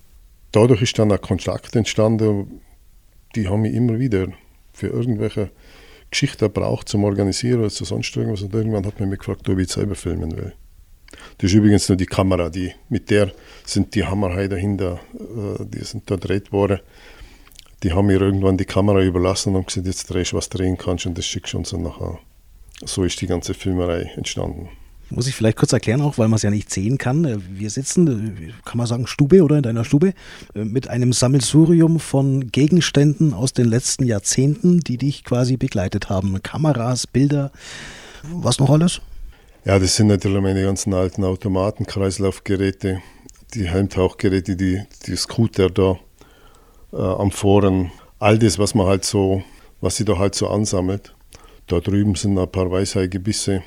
dadurch 0.52 0.82
ist 0.82 0.98
dann 0.98 1.10
ein 1.10 1.20
Kontakt 1.20 1.74
entstanden, 1.74 2.60
die 3.34 3.48
haben 3.48 3.62
mich 3.62 3.74
immer 3.74 3.98
wieder 3.98 4.28
für 4.74 4.88
irgendwelche 4.88 5.50
Geschichte 6.10 6.48
braucht 6.48 6.88
zum 6.88 7.04
Organisieren 7.04 7.60
oder 7.60 7.70
zu 7.70 7.84
sonst 7.84 8.14
irgendwas. 8.16 8.42
Und 8.42 8.54
irgendwann 8.54 8.84
hat 8.84 9.00
man 9.00 9.08
mich 9.08 9.20
gefragt, 9.20 9.48
ob 9.48 9.58
ich 9.58 9.68
selber 9.68 9.94
filmen 9.94 10.36
will. 10.36 10.52
Das 11.38 11.50
ist 11.50 11.54
übrigens 11.54 11.88
nur 11.88 11.96
die 11.96 12.06
Kamera, 12.06 12.50
die, 12.50 12.72
mit 12.88 13.10
der 13.10 13.32
sind 13.64 13.94
die 13.94 14.04
Hammerhai 14.04 14.48
dahinter, 14.48 15.00
äh, 15.14 15.64
die 15.64 15.84
sind 15.84 16.10
da 16.10 16.16
gedreht 16.16 16.52
worden. 16.52 16.80
Die 17.82 17.92
haben 17.92 18.06
mir 18.06 18.20
irgendwann 18.20 18.56
die 18.56 18.64
Kamera 18.64 19.02
überlassen 19.02 19.54
und 19.54 19.66
gesagt, 19.66 19.86
jetzt 19.86 20.10
drehst 20.10 20.32
du, 20.32 20.36
was 20.36 20.48
drehen 20.48 20.76
kannst 20.76 21.06
und 21.06 21.16
das 21.16 21.26
schickst 21.26 21.52
du 21.52 21.58
uns 21.58 21.70
dann 21.70 21.82
nachher. 21.82 22.18
So 22.84 23.04
ist 23.04 23.20
die 23.20 23.26
ganze 23.26 23.54
Filmerei 23.54 24.12
entstanden. 24.16 24.68
Muss 25.10 25.26
ich 25.26 25.34
vielleicht 25.34 25.58
kurz 25.58 25.72
erklären, 25.72 26.00
auch 26.00 26.18
weil 26.18 26.28
man 26.28 26.36
es 26.36 26.42
ja 26.42 26.50
nicht 26.50 26.72
sehen 26.72 26.98
kann. 26.98 27.42
Wir 27.50 27.70
sitzen, 27.70 28.52
kann 28.64 28.78
man 28.78 28.86
sagen, 28.86 29.06
Stube 29.06 29.42
oder 29.42 29.56
in 29.56 29.62
deiner 29.62 29.84
Stube, 29.84 30.14
mit 30.54 30.88
einem 30.88 31.12
Sammelsurium 31.12 32.00
von 32.00 32.50
Gegenständen 32.50 33.34
aus 33.34 33.52
den 33.52 33.66
letzten 33.66 34.04
Jahrzehnten, 34.04 34.80
die 34.80 34.98
dich 34.98 35.24
quasi 35.24 35.56
begleitet 35.56 36.08
haben. 36.08 36.42
Kameras, 36.42 37.06
Bilder, 37.06 37.52
was 38.32 38.58
noch 38.58 38.70
alles? 38.70 39.00
Ja, 39.64 39.78
das 39.78 39.96
sind 39.96 40.08
natürlich 40.08 40.42
meine 40.42 40.62
ganzen 40.62 40.92
alten 40.92 41.24
Automaten, 41.24 41.86
Kreislaufgeräte, 41.86 43.00
die 43.54 43.70
Heimtauchgeräte, 43.70 44.56
die, 44.56 44.82
die 45.06 45.16
Scooter 45.16 45.70
da 45.70 45.98
äh, 46.92 46.96
am 46.96 47.30
Foren. 47.30 47.90
All 48.18 48.38
das, 48.38 48.58
was 48.58 48.74
man 48.74 48.86
halt 48.86 49.04
so, 49.04 49.42
was 49.80 49.96
sie 49.96 50.04
da 50.04 50.18
halt 50.18 50.34
so 50.34 50.48
ansammelt. 50.48 51.14
Da 51.66 51.80
drüben 51.80 52.14
sind 52.14 52.38
ein 52.38 52.50
paar 52.50 52.70
Weishaigebisse. 52.70 53.62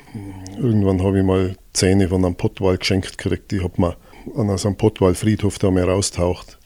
Irgendwann 0.56 1.02
habe 1.02 1.18
ich 1.18 1.24
mal 1.24 1.56
Zähne 1.72 2.08
von 2.08 2.24
einem 2.24 2.36
Pottwal 2.36 2.78
geschenkt 2.78 3.18
gekriegt. 3.18 3.50
Die 3.50 3.62
hat 3.62 3.78
man 3.78 3.94
an 4.36 4.50
einem 4.50 4.76
Pottwal-Friedhof 4.76 5.58
da 5.58 5.70
mehr 5.70 5.86
raustaucht. 5.86 6.58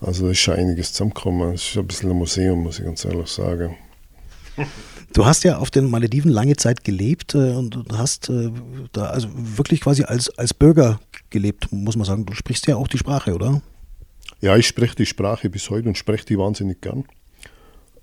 Also 0.00 0.26
da 0.26 0.30
ist 0.32 0.38
schon 0.38 0.54
einiges 0.54 0.92
zusammengekommen. 0.92 1.54
Es 1.54 1.68
ist 1.70 1.78
ein 1.78 1.86
bisschen 1.86 2.10
ein 2.10 2.16
Museum, 2.16 2.62
muss 2.62 2.78
ich 2.78 2.84
ganz 2.84 3.04
ehrlich 3.04 3.28
sagen. 3.28 3.76
Du 5.12 5.26
hast 5.26 5.42
ja 5.42 5.58
auf 5.58 5.72
den 5.72 5.90
Malediven 5.90 6.30
lange 6.30 6.54
Zeit 6.54 6.84
gelebt 6.84 7.34
äh, 7.34 7.54
und 7.54 7.76
hast 7.92 8.28
äh, 8.28 8.52
da 8.92 9.06
also 9.06 9.28
wirklich 9.34 9.80
quasi 9.80 10.04
als, 10.04 10.30
als 10.38 10.54
Bürger 10.54 11.00
gelebt, 11.30 11.72
muss 11.72 11.96
man 11.96 12.04
sagen. 12.04 12.26
Du 12.26 12.32
sprichst 12.32 12.68
ja 12.68 12.76
auch 12.76 12.86
die 12.86 12.98
Sprache, 12.98 13.34
oder? 13.34 13.60
Ja, 14.40 14.56
ich 14.56 14.68
spreche 14.68 14.94
die 14.94 15.06
Sprache 15.06 15.50
bis 15.50 15.68
heute 15.68 15.88
und 15.88 15.98
spreche 15.98 16.26
die 16.26 16.38
wahnsinnig 16.38 16.80
gern. 16.80 17.06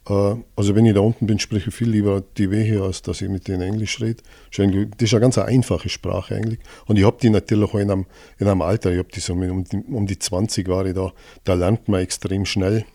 Äh, 0.09 0.35
also 0.55 0.75
wenn 0.75 0.85
ich 0.85 0.93
da 0.93 1.01
unten 1.01 1.27
bin, 1.27 1.39
spreche 1.39 1.69
ich 1.69 1.75
viel 1.75 1.89
lieber 1.89 2.23
die 2.37 2.51
Wehe, 2.51 2.81
als 2.81 3.01
dass 3.01 3.21
ich 3.21 3.29
mit 3.29 3.47
denen 3.47 3.61
Englisch 3.61 4.01
rede. 4.01 4.21
Das 4.55 4.65
ist 4.99 5.13
eine 5.13 5.21
ganz 5.21 5.37
einfache 5.37 5.89
Sprache 5.89 6.35
eigentlich. 6.35 6.59
Und 6.85 6.97
ich 6.97 7.05
habe 7.05 7.17
die 7.21 7.29
natürlich 7.29 7.69
auch 7.69 7.75
in 7.75 7.91
einem, 7.91 8.05
in 8.37 8.47
einem 8.47 8.61
Alter, 8.61 8.91
ich 8.91 8.99
habe 8.99 9.09
die 9.13 9.19
so 9.19 9.33
um 9.33 9.63
die, 9.63 9.77
um 9.77 10.07
die 10.07 10.19
20 10.19 10.67
war 10.67 10.85
ich 10.85 10.93
da, 10.93 11.13
da 11.43 11.53
lernt 11.53 11.87
man 11.87 12.01
extrem 12.01 12.45
schnell. 12.45 12.85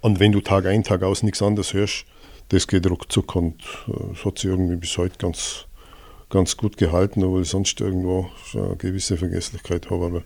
Und 0.00 0.20
wenn 0.20 0.32
du 0.32 0.40
Tag 0.40 0.66
ein, 0.66 0.82
Tag 0.82 1.02
aus 1.02 1.22
nichts 1.22 1.42
anderes 1.42 1.74
hörst, 1.74 2.06
das 2.48 2.66
geht 2.66 2.88
ruckzuck 2.88 3.36
und 3.36 3.62
äh, 3.88 4.14
das 4.14 4.24
hat 4.24 4.38
sich 4.38 4.50
irgendwie 4.50 4.76
bis 4.76 4.96
heute 4.98 5.18
ganz, 5.18 5.66
ganz 6.30 6.56
gut 6.56 6.76
gehalten, 6.76 7.22
obwohl 7.22 7.42
ich 7.42 7.48
sonst 7.48 7.80
irgendwo 7.80 8.28
eine 8.54 8.76
gewisse 8.76 9.16
Vergesslichkeit 9.16 9.90
habe. 9.90 10.06
Aber 10.06 10.22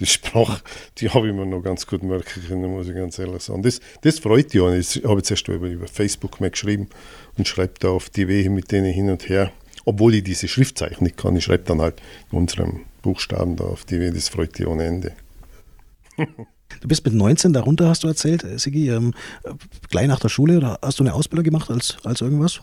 die 0.00 0.06
Sprache, 0.06 0.62
die 0.98 1.10
habe 1.10 1.28
ich 1.28 1.34
mir 1.34 1.46
noch 1.46 1.62
ganz 1.62 1.86
gut 1.86 2.02
merken 2.02 2.42
können, 2.46 2.70
muss 2.70 2.88
ich 2.88 2.94
ganz 2.94 3.18
ehrlich 3.18 3.42
sagen. 3.42 3.62
Das, 3.62 3.80
das 4.02 4.18
freut 4.18 4.54
mich 4.54 4.62
auch. 4.62 4.70
Ich 4.70 5.02
habe 5.04 5.16
jetzt 5.16 5.30
erst 5.30 5.48
über, 5.48 5.66
über 5.66 5.86
Facebook 5.86 6.40
mal 6.40 6.50
geschrieben 6.50 6.88
und 7.36 7.48
schreibe 7.48 7.74
da 7.80 7.88
auf 7.88 8.10
die 8.10 8.28
Wege 8.28 8.50
mit 8.50 8.70
denen 8.70 8.92
hin 8.92 9.10
und 9.10 9.28
her. 9.28 9.52
Obwohl 9.84 10.14
ich 10.14 10.24
diese 10.24 10.48
Schriftzeichen 10.48 11.04
nicht 11.04 11.16
kann, 11.16 11.36
ich 11.36 11.44
schreibe 11.44 11.64
dann 11.64 11.80
halt 11.80 12.00
in 12.30 12.38
unserem 12.38 12.80
Buchstaben 13.02 13.56
da 13.56 13.64
auf 13.64 13.84
die 13.84 14.00
Wege, 14.00 14.12
das 14.12 14.28
freut 14.28 14.58
mich 14.58 14.68
ohne 14.68 14.84
Ende. 14.84 15.12
Du 16.80 16.86
bist 16.86 17.04
mit 17.04 17.14
19 17.14 17.52
darunter, 17.52 17.88
hast 17.88 18.04
du 18.04 18.08
erzählt, 18.08 18.44
äh, 18.44 18.58
Sigi, 18.58 18.90
ähm, 18.90 19.14
gleich 19.88 20.06
nach 20.06 20.20
der 20.20 20.28
Schule 20.28 20.58
oder 20.58 20.78
hast 20.82 21.00
du 21.00 21.04
eine 21.04 21.14
Ausbildung 21.14 21.44
gemacht 21.44 21.70
als, 21.70 21.96
als 22.04 22.20
irgendwas? 22.20 22.60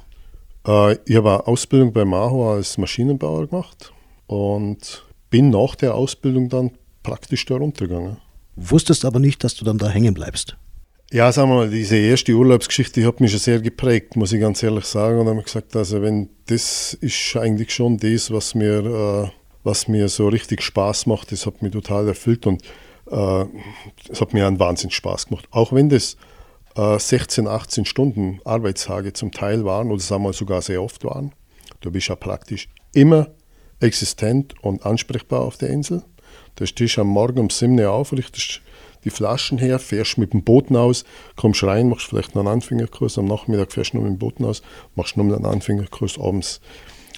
Äh, 0.68 0.98
ich 1.06 1.16
habe 1.16 1.32
eine 1.32 1.48
Ausbildung 1.48 1.92
bei 1.92 2.06
Maho 2.06 2.54
als 2.54 2.78
Maschinenbauer 2.78 3.48
gemacht 3.48 3.92
und 4.28 5.04
bin 5.30 5.50
nach 5.50 5.76
der 5.76 5.96
Ausbildung 5.96 6.50
dann 6.50 6.72
praktisch 7.06 7.46
da 7.46 7.56
runtergegangen. 7.56 8.18
Wusstest 8.56 9.06
aber 9.06 9.20
nicht, 9.20 9.44
dass 9.44 9.56
du 9.56 9.64
dann 9.64 9.78
da 9.78 9.90
hängen 9.90 10.14
bleibst. 10.14 10.58
Ja, 11.12 11.32
sagen 11.32 11.50
wir 11.50 11.56
mal, 11.56 11.70
diese 11.70 11.98
erste 11.98 12.34
Urlaubsgeschichte 12.34 13.00
die 13.00 13.06
hat 13.06 13.20
mich 13.20 13.30
schon 13.32 13.40
sehr 13.40 13.62
geprägt, 13.62 14.16
muss 14.16 14.34
ich 14.34 14.42
ganz 14.42 14.64
ehrlich 14.64 14.86
sagen. 14.86 15.20
Und 15.20 15.26
dann 15.26 15.36
habe 15.36 15.42
ich 15.42 15.46
gesagt, 15.46 15.76
also 15.76 16.02
wenn 16.02 16.30
das 16.48 16.96
ist 16.96 17.36
eigentlich 17.36 17.74
schon 17.74 17.98
das, 17.98 18.32
was 18.32 18.56
mir, 18.56 18.84
äh, 18.86 19.30
was 19.64 19.88
mir 19.88 20.10
so 20.10 20.28
richtig 20.28 20.64
Spaß 20.64 21.06
macht. 21.06 21.32
Das 21.32 21.46
hat 21.46 21.62
mich 21.62 21.74
total 21.74 22.08
erfüllt 22.08 22.48
und 22.48 22.64
äh, 23.12 23.46
es 24.10 24.20
hat 24.20 24.34
mir 24.34 24.48
einen 24.48 24.60
Wahnsinn 24.60 24.90
Spaß 24.90 25.28
gemacht. 25.28 25.48
Auch 25.52 25.72
wenn 25.74 25.90
das 25.90 26.18
äh, 26.76 26.98
16, 26.98 27.48
18 27.48 27.86
Stunden 27.86 28.40
Arbeitstage 28.44 29.14
zum 29.14 29.32
Teil 29.32 29.64
waren 29.64 29.92
oder 29.92 30.02
sagen 30.02 30.24
wir 30.24 30.34
sogar 30.34 30.62
sehr 30.64 30.82
oft 30.82 31.04
waren. 31.04 31.34
Du 31.82 31.92
bist 31.92 32.08
ja 32.08 32.16
praktisch 32.16 32.68
immer 32.94 33.28
existent 33.80 34.56
und 34.62 34.86
ansprechbar 34.86 35.42
auf 35.42 35.58
der 35.58 35.70
Insel. 35.70 36.04
Da 36.56 36.66
stehst 36.66 36.98
du 36.98 37.02
am 37.02 37.08
Morgen 37.08 37.40
um 37.40 37.50
7 37.50 37.78
Uhr 37.80 37.92
auf, 37.92 38.14
richtest 38.14 38.62
die 39.04 39.10
Flaschen 39.10 39.58
her, 39.58 39.78
fährst 39.80 40.18
mit 40.18 40.34
dem 40.34 40.44
Boot 40.44 40.72
aus, 40.72 41.06
kommst 41.36 41.64
rein, 41.64 41.90
machst 41.90 42.08
vielleicht 42.08 42.34
noch 42.34 42.42
einen 42.42 42.54
Anfängerkurs, 42.56 43.18
am 43.18 43.26
Nachmittag 43.26 43.72
fährst 43.72 43.94
du 43.94 43.98
noch 43.98 44.04
mit 44.04 44.14
dem 44.14 44.18
Boot 44.20 44.42
aus, 44.42 44.62
machst 44.96 45.16
noch 45.16 45.24
einen 45.24 45.46
Anfängerkurs, 45.46 46.18
abends 46.20 46.60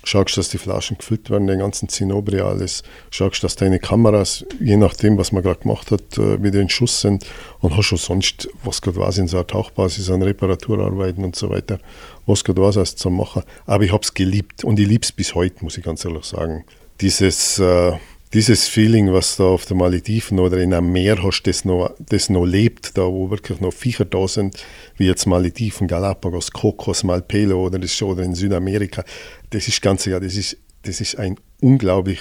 schaust, 0.03 0.37
dass 0.37 0.49
die 0.49 0.57
Flaschen 0.57 0.97
gefüllt 0.97 1.29
werden, 1.29 1.47
den 1.47 1.59
ganzen 1.59 1.89
Zinnober 1.89 2.45
alles, 2.45 2.83
schaust, 3.11 3.43
dass 3.43 3.55
deine 3.55 3.79
Kameras, 3.79 4.45
je 4.59 4.77
nachdem, 4.77 5.17
was 5.17 5.31
man 5.31 5.43
gerade 5.43 5.61
gemacht 5.61 5.91
hat, 5.91 6.17
äh, 6.17 6.41
wieder 6.41 6.61
in 6.61 6.69
Schuss 6.69 7.01
sind 7.01 7.25
und 7.59 7.75
hast 7.75 7.85
schon 7.85 7.97
sonst, 7.97 8.49
was 8.63 8.81
gerade 8.81 8.97
was 8.97 9.17
in 9.17 9.27
so 9.27 9.37
einer 9.37 9.47
Tauchbasis 9.47 10.09
an 10.09 10.21
Reparaturarbeiten 10.21 11.23
und 11.23 11.35
so 11.35 11.49
weiter, 11.49 11.79
was 12.25 12.43
gerade 12.43 12.61
was 12.61 12.77
als 12.77 12.95
zu 12.95 13.09
machen. 13.09 13.43
Aber 13.65 13.83
ich 13.83 13.91
habe 13.91 14.03
es 14.03 14.13
geliebt 14.13 14.63
und 14.63 14.79
ich 14.79 14.87
liebe 14.87 15.03
es 15.03 15.11
bis 15.11 15.35
heute, 15.35 15.63
muss 15.63 15.77
ich 15.77 15.83
ganz 15.83 16.03
ehrlich 16.05 16.25
sagen. 16.25 16.63
Dieses... 17.01 17.59
Äh, 17.59 17.93
dieses 18.33 18.67
Feeling, 18.67 19.13
was 19.13 19.37
da 19.37 19.45
auf 19.45 19.65
den 19.65 19.77
Malediven 19.77 20.39
oder 20.39 20.57
in 20.57 20.73
einem 20.73 20.91
Meer 20.91 21.23
hast, 21.23 21.43
das 21.43 21.63
noch, 21.63 21.95
das 21.99 22.29
noch 22.29 22.45
lebt, 22.45 22.97
da 22.97 23.03
wo 23.03 23.29
wirklich 23.29 23.61
noch 23.61 23.73
Viecher 23.73 24.05
da 24.05 24.27
sind, 24.27 24.63
wie 24.97 25.05
jetzt 25.05 25.25
Malediven, 25.25 25.87
Galapagos, 25.87 26.51
Kokos, 26.51 27.03
Malpelo 27.03 27.65
oder, 27.65 27.79
das, 27.79 28.01
oder 28.01 28.23
in 28.23 28.35
Südamerika, 28.35 29.03
das 29.49 29.67
ist 29.67 29.81
ganz 29.81 30.05
ja, 30.05 30.19
das 30.19 30.35
ist, 30.35 30.57
das 30.83 30.99
ist 30.99 31.17
ein 31.17 31.37
unglaublich 31.61 32.19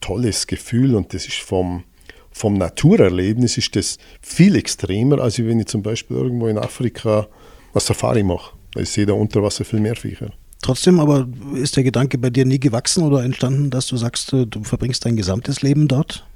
tolles 0.00 0.46
Gefühl 0.46 0.94
und 0.94 1.12
das 1.12 1.26
ist 1.26 1.38
vom, 1.38 1.84
vom 2.30 2.54
Naturerlebnis 2.54 3.58
ist 3.58 3.76
das 3.76 3.98
viel 4.22 4.56
extremer, 4.56 5.20
als 5.20 5.38
wenn 5.38 5.60
ich 5.60 5.66
zum 5.66 5.82
Beispiel 5.82 6.16
irgendwo 6.16 6.48
in 6.48 6.58
Afrika 6.58 7.28
eine 7.72 7.80
Safari 7.80 8.22
mache. 8.22 8.56
Da 8.72 8.84
sehe 8.84 9.06
da 9.06 9.12
unter 9.12 9.42
Wasser 9.42 9.64
viel 9.64 9.80
mehr 9.80 9.94
Viecher. 9.94 10.32
Trotzdem 10.64 10.98
aber 10.98 11.28
ist 11.56 11.76
der 11.76 11.84
Gedanke 11.84 12.16
bei 12.16 12.30
dir 12.30 12.46
nie 12.46 12.58
gewachsen 12.58 13.04
oder 13.04 13.22
entstanden, 13.22 13.68
dass 13.68 13.86
du 13.86 13.98
sagst, 13.98 14.32
äh, 14.32 14.46
du 14.46 14.64
verbringst 14.64 15.04
dein 15.04 15.14
gesamtes 15.14 15.60
Leben 15.60 15.88
dort? 15.88 16.26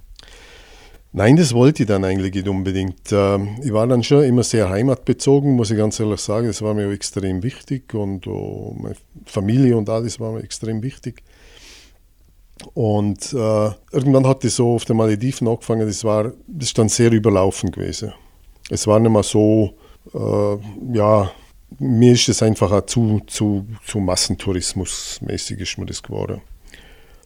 Nein, 1.12 1.37
das 1.37 1.54
wollte 1.54 1.85
ich 1.85 1.88
dann 1.88 2.04
eigentlich 2.04 2.35
nicht 2.35 2.47
unbedingt. 2.47 3.11
Ähm, 3.11 3.56
ich 3.62 3.73
war 3.73 3.87
dann 3.87 4.02
schon 4.02 4.25
immer 4.25 4.42
sehr 4.42 4.68
heimatbezogen, 4.68 5.56
muss 5.56 5.70
ich 5.70 5.78
ganz 5.78 5.99
ehrlich 5.99 6.20
sagen. 6.20 6.47
Das 6.47 6.61
war 6.61 6.75
mir 6.75 6.90
extrem 6.90 7.42
wichtig 7.42 7.94
und 7.94 8.26
oh, 8.26 8.76
meine 8.78 8.97
Familie 9.25 9.78
und 9.78 9.88
alles 9.88 10.20
war 10.20 10.32
mir 10.32 10.42
extrem 10.42 10.82
wichtig. 10.82 11.23
Und 12.75 13.32
äh, 13.32 13.70
irgendwann 13.92 14.26
hat 14.26 14.44
es 14.44 14.56
so 14.56 14.75
auf 14.75 14.85
den 14.85 14.99
Malediven 14.99 15.49
angefangen, 15.49 15.87
das, 15.87 16.04
war, 16.04 16.35
das 16.47 16.68
ist 16.68 16.76
dann 16.76 16.90
sehr 16.90 17.12
überlaufen 17.12 17.70
gewesen. 17.70 18.12
Es 18.68 18.87
war 18.87 19.00
nicht 19.00 19.11
mehr 19.11 19.23
so, 19.23 19.73
äh, 20.12 20.58
ja, 20.94 21.30
mir 21.79 22.13
ist 22.13 22.29
es 22.29 22.43
einfach 22.43 22.87
zu, 22.87 23.21
zu, 23.27 23.67
zu 23.85 23.99
Massentourismus-mäßig 23.99 25.61
ist 25.61 25.79
mir 25.79 25.87
das 25.87 26.03
geworden. 26.03 26.41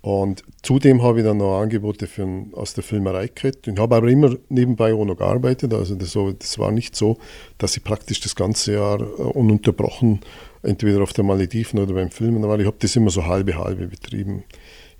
Und 0.02 0.42
zudem 0.62 1.00
habe 1.02 1.20
ich 1.20 1.24
dann 1.24 1.36
noch 1.36 1.60
Angebote 1.60 2.08
für, 2.08 2.26
aus 2.52 2.74
der 2.74 2.82
Filmerei 2.82 3.28
gekriegt. 3.28 3.68
Ich 3.68 3.78
habe 3.78 3.94
aber 3.94 4.08
immer 4.08 4.34
nebenbei 4.48 4.92
auch 4.92 5.04
noch 5.04 5.16
gearbeitet. 5.16 5.72
Also 5.72 5.94
das, 5.94 6.18
das, 6.40 6.58
war 6.58 6.72
nicht 6.72 6.96
so, 6.96 7.18
dass 7.56 7.76
ich 7.76 7.84
praktisch 7.84 8.20
das 8.20 8.34
ganze 8.34 8.72
Jahr 8.72 9.00
äh, 9.00 9.04
ununterbrochen 9.04 10.20
entweder 10.64 11.02
auf 11.02 11.12
der 11.12 11.22
Malediven 11.22 11.78
oder 11.78 11.94
beim 11.94 12.10
Filmen 12.10 12.42
war. 12.42 12.58
Ich 12.58 12.66
habe 12.66 12.76
das 12.80 12.96
immer 12.96 13.10
so 13.10 13.26
halbe 13.26 13.56
halbe 13.56 13.86
betrieben. 13.86 14.42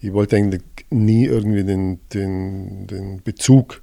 Ich 0.01 0.13
wollte 0.13 0.37
eigentlich 0.37 0.63
nie 0.91 1.25
irgendwie 1.25 1.65
den, 1.65 1.99
den, 2.15 2.87
den 2.87 3.23
Bezug 3.23 3.83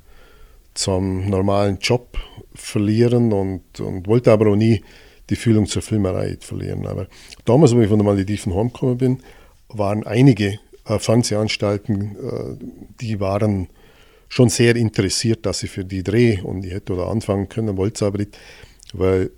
zum 0.73 1.29
normalen 1.29 1.79
Job 1.79 2.17
verlieren 2.55 3.33
und, 3.33 3.81
und 3.81 4.07
wollte 4.07 4.31
aber 4.31 4.51
auch 4.51 4.55
nie 4.55 4.83
die 5.29 5.35
Fühlung 5.35 5.65
zur 5.67 5.81
Filmerei 5.81 6.37
verlieren. 6.39 6.85
Aber 6.87 7.07
damals, 7.45 7.73
als 7.73 7.81
ich 7.81 7.87
von 7.87 7.99
der 7.99 8.05
Malediven 8.05 8.55
heimgekommen 8.55 8.97
bin, 8.97 9.23
waren 9.69 10.05
einige 10.05 10.59
äh, 10.85 10.99
Fernsehanstalten, 10.99 12.15
äh, 12.15 12.65
die 12.99 13.19
waren 13.19 13.69
schon 14.27 14.49
sehr 14.49 14.75
interessiert, 14.75 15.45
dass 15.45 15.63
ich 15.63 15.71
für 15.71 15.85
die 15.85 16.03
drehe 16.03 16.43
und 16.43 16.65
ich 16.65 16.71
hätte 16.71 16.95
da 16.95 17.07
anfangen 17.07 17.49
können, 17.49 17.77
wollte 17.77 17.95
es 17.95 18.03
aber 18.03 18.19
nicht, 18.19 18.37
weil 18.93 19.31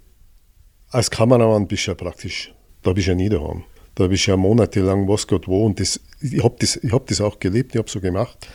als 0.89 1.09
Kameramann 1.09 1.67
bist 1.67 1.87
du 1.87 1.91
ja 1.91 1.95
praktisch, 1.95 2.53
da 2.83 2.91
bist 2.91 3.07
du 3.07 3.11
ja 3.11 3.15
nie 3.15 3.29
daheim. 3.29 3.63
Da 3.95 4.07
bist 4.07 4.27
du 4.27 4.31
ja 4.31 4.37
monatelang 4.37 5.07
was 5.07 5.27
Gott 5.27 5.47
wo 5.47 5.65
und 5.65 5.79
das, 5.79 5.99
ich 6.21 6.43
habe 6.43 6.55
das, 6.59 6.79
hab 6.91 7.07
das 7.07 7.21
auch 7.21 7.39
gelebt, 7.39 7.73
ich 7.73 7.79
habe 7.79 7.89
so 7.89 8.01
gemacht 8.01 8.47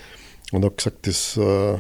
und 0.53 0.65
habe 0.65 0.75
gesagt, 0.75 1.07
das, 1.07 1.37
äh, 1.37 1.79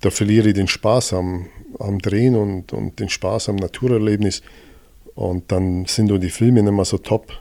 da 0.00 0.10
verliere 0.10 0.48
ich 0.48 0.54
den 0.54 0.68
Spaß 0.68 1.14
am, 1.14 1.48
am 1.78 1.98
Drehen 1.98 2.36
und, 2.36 2.72
und 2.72 3.00
den 3.00 3.08
Spaß 3.08 3.48
am 3.48 3.56
Naturerlebnis. 3.56 4.42
Und 5.16 5.50
dann 5.50 5.86
sind 5.86 6.12
auch 6.12 6.18
die 6.18 6.30
Filme 6.30 6.62
nicht 6.62 6.72
mehr 6.72 6.84
so 6.84 6.98
top. 6.98 7.32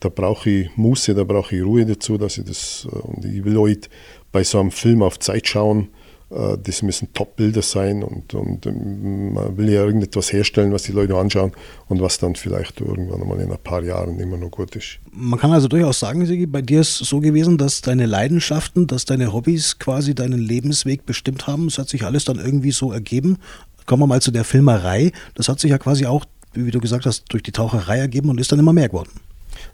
Da 0.00 0.08
brauche 0.08 0.48
ich 0.48 0.76
Muße, 0.76 1.14
da 1.14 1.24
brauche 1.24 1.54
ich 1.56 1.62
Ruhe 1.62 1.84
dazu, 1.84 2.16
dass 2.16 2.38
ich 2.38 2.44
das. 2.44 2.88
Äh, 2.90 2.96
und 2.96 3.24
ich 3.24 3.44
will 3.44 3.58
heute 3.58 3.90
bei 4.32 4.44
so 4.44 4.60
einem 4.60 4.70
Film 4.70 5.02
auf 5.02 5.18
Zeit 5.18 5.46
schauen. 5.48 5.88
Äh, 6.30 6.56
das 6.62 6.82
müssen 6.82 7.12
Top-Bilder 7.12 7.62
sein 7.62 8.04
und, 8.04 8.34
und 8.34 8.66
ähm, 8.66 9.32
man 9.32 9.56
will 9.56 9.70
ja 9.70 9.84
irgendetwas 9.84 10.32
herstellen, 10.32 10.72
was 10.72 10.84
die 10.84 10.92
Leute 10.92 11.16
anschauen 11.16 11.52
und 11.88 12.00
was 12.00 12.18
dann 12.18 12.36
vielleicht 12.36 12.80
irgendwann 12.80 13.26
mal 13.26 13.40
in 13.40 13.50
ein 13.50 13.58
paar 13.58 13.82
Jahren 13.82 14.20
immer 14.20 14.36
noch 14.36 14.50
gut 14.50 14.76
ist. 14.76 15.00
Man 15.10 15.40
kann 15.40 15.50
also 15.52 15.66
durchaus 15.66 15.98
sagen, 15.98 16.24
Sigi, 16.24 16.46
bei 16.46 16.62
dir 16.62 16.82
ist 16.82 17.00
es 17.00 17.08
so 17.08 17.18
gewesen, 17.20 17.58
dass 17.58 17.80
deine 17.80 18.06
Leidenschaften, 18.06 18.86
dass 18.86 19.06
deine 19.06 19.32
Hobbys 19.32 19.80
quasi 19.80 20.14
deinen 20.14 20.38
Lebensweg 20.38 21.04
bestimmt 21.04 21.48
haben. 21.48 21.66
Es 21.66 21.78
hat 21.78 21.88
sich 21.88 22.04
alles 22.04 22.24
dann 22.24 22.38
irgendwie 22.38 22.72
so 22.72 22.92
ergeben. 22.92 23.38
Kommen 23.86 24.02
wir 24.02 24.06
mal 24.06 24.22
zu 24.22 24.30
der 24.30 24.44
Filmerei. 24.44 25.12
Das 25.34 25.48
hat 25.48 25.58
sich 25.58 25.70
ja 25.70 25.78
quasi 25.78 26.06
auch 26.06 26.26
wie 26.54 26.70
du 26.70 26.80
gesagt 26.80 27.06
hast, 27.06 27.24
durch 27.28 27.42
die 27.42 27.52
Taucherei 27.52 27.98
ergeben 27.98 28.30
und 28.30 28.40
ist 28.40 28.50
dann 28.50 28.58
immer 28.58 28.72
mehr 28.72 28.88
geworden. 28.88 29.10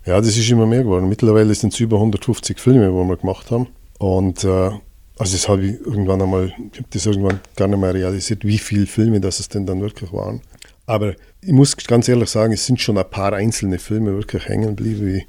Ja, 0.07 0.21
das 0.21 0.37
ist 0.37 0.51
immer 0.51 0.67
mehr 0.67 0.83
geworden. 0.83 1.09
Mittlerweile 1.09 1.55
sind 1.55 1.73
es 1.73 1.81
über 1.81 1.97
150 1.97 2.59
Filme, 2.59 2.93
wo 2.93 3.05
wir 3.05 3.17
gemacht 3.17 3.51
haben. 3.51 3.69
Und 3.99 4.45
äh, 4.45 4.71
also 5.17 5.33
das 5.33 5.49
habe 5.49 5.65
ich 5.65 5.81
irgendwann 5.81 6.21
einmal, 6.21 6.53
ich 6.73 6.79
habe 6.79 6.89
das 6.91 7.07
irgendwann 7.07 7.41
gar 7.57 7.69
nicht 7.69 7.79
mehr 7.79 7.95
realisiert, 7.95 8.45
wie 8.45 8.59
viele 8.59 8.87
Filme 8.87 9.21
das 9.21 9.41
es 9.41 9.49
denn 9.49 9.67
dann 9.67 9.81
wirklich 9.81 10.13
waren. 10.13 10.41
Aber 10.87 11.15
ich 11.41 11.53
muss 11.53 11.77
ganz 11.77 12.09
ehrlich 12.09 12.29
sagen, 12.29 12.53
es 12.53 12.67
sind 12.67 12.81
schon 12.81 12.99
ein 12.99 13.09
paar 13.09 13.33
einzelne 13.33 13.79
Filme 13.79 14.13
wirklich 14.13 14.49
hängen 14.49 14.77
geblieben, 14.77 15.07
wie 15.07 15.27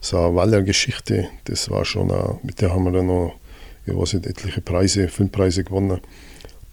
so 0.00 0.18
eine 0.18 0.34
Waller-Geschichte. 0.34 1.28
Das 1.44 1.70
war 1.70 1.84
schon, 1.84 2.10
eine, 2.10 2.38
mit 2.42 2.60
der 2.60 2.72
haben 2.72 2.84
wir 2.84 2.92
dann 2.92 3.06
noch, 3.06 3.34
ich 3.86 3.96
weiß 3.96 4.14
nicht, 4.14 4.26
etliche 4.26 4.60
Preise, 4.60 5.08
Filmpreise 5.08 5.64
gewonnen. 5.64 6.00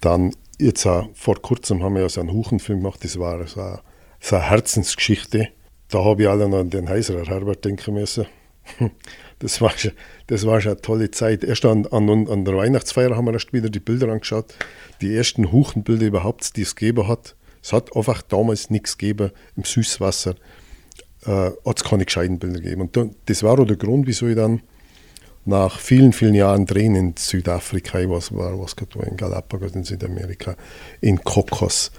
Dann 0.00 0.34
jetzt 0.58 0.86
auch, 0.86 1.08
vor 1.14 1.40
kurzem 1.40 1.82
haben 1.82 1.94
wir 1.94 2.02
ja 2.02 2.08
so 2.08 2.20
einen 2.20 2.32
Huchenfilm 2.32 2.80
gemacht, 2.80 3.02
das 3.02 3.18
war 3.18 3.46
so 3.46 3.60
eine 3.60 3.80
so 4.26 4.36
eine 4.36 4.50
Herzensgeschichte. 4.50 5.48
Da 5.88 6.04
habe 6.04 6.22
ich 6.22 6.28
alle 6.28 6.48
noch 6.48 6.58
an 6.58 6.70
den 6.70 6.88
Heiserer 6.88 7.26
Herbert 7.26 7.64
denken 7.64 7.94
müssen. 7.94 8.26
Das 9.38 9.60
war 9.60 9.76
schon, 9.76 9.92
das 10.28 10.46
war 10.46 10.62
schon 10.62 10.72
eine 10.72 10.80
tolle 10.80 11.10
Zeit. 11.10 11.44
Erst 11.44 11.66
an, 11.66 11.84
an, 11.88 12.08
an 12.08 12.46
der 12.46 12.56
Weihnachtsfeier 12.56 13.14
haben 13.14 13.26
wir 13.26 13.34
erst 13.34 13.52
wieder 13.52 13.68
die 13.68 13.80
Bilder 13.80 14.08
angeschaut. 14.08 14.54
Die 15.02 15.14
ersten 15.14 15.52
Huchenbilder 15.52 16.06
überhaupt, 16.06 16.56
die 16.56 16.62
es 16.62 16.74
gegeben 16.74 17.06
hat. 17.06 17.36
Es 17.62 17.74
hat 17.74 17.94
einfach 17.94 18.22
damals 18.22 18.70
nichts 18.70 18.96
gegeben 18.96 19.32
im 19.54 19.64
Süßwasser. 19.64 20.36
Äh, 21.26 21.50
hat 21.66 21.76
es 21.76 21.84
keine 21.84 22.06
gescheiten 22.06 22.38
Bilder 22.38 22.60
gegeben. 22.62 22.80
Und 22.80 23.14
das 23.26 23.42
war 23.42 23.58
auch 23.58 23.66
der 23.66 23.76
Grund, 23.76 24.06
wieso 24.06 24.26
ich 24.26 24.36
dann 24.36 24.62
nach 25.44 25.80
vielen, 25.80 26.14
vielen 26.14 26.34
Jahren 26.34 26.64
Drehen 26.64 26.94
in 26.94 27.14
Südafrika, 27.18 27.98
was 28.08 28.34
war, 28.34 28.58
was 28.58 28.74
gerade 28.74 29.06
in 29.06 29.18
Galapagos 29.18 29.72
in 29.72 29.84
Südamerika, 29.84 30.56
in 31.02 31.22
Kokos, 31.22 31.92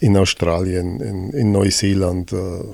in 0.00 0.16
Australien, 0.16 1.00
in, 1.00 1.30
in 1.30 1.52
Neuseeland. 1.52 2.32
Äh, 2.32 2.64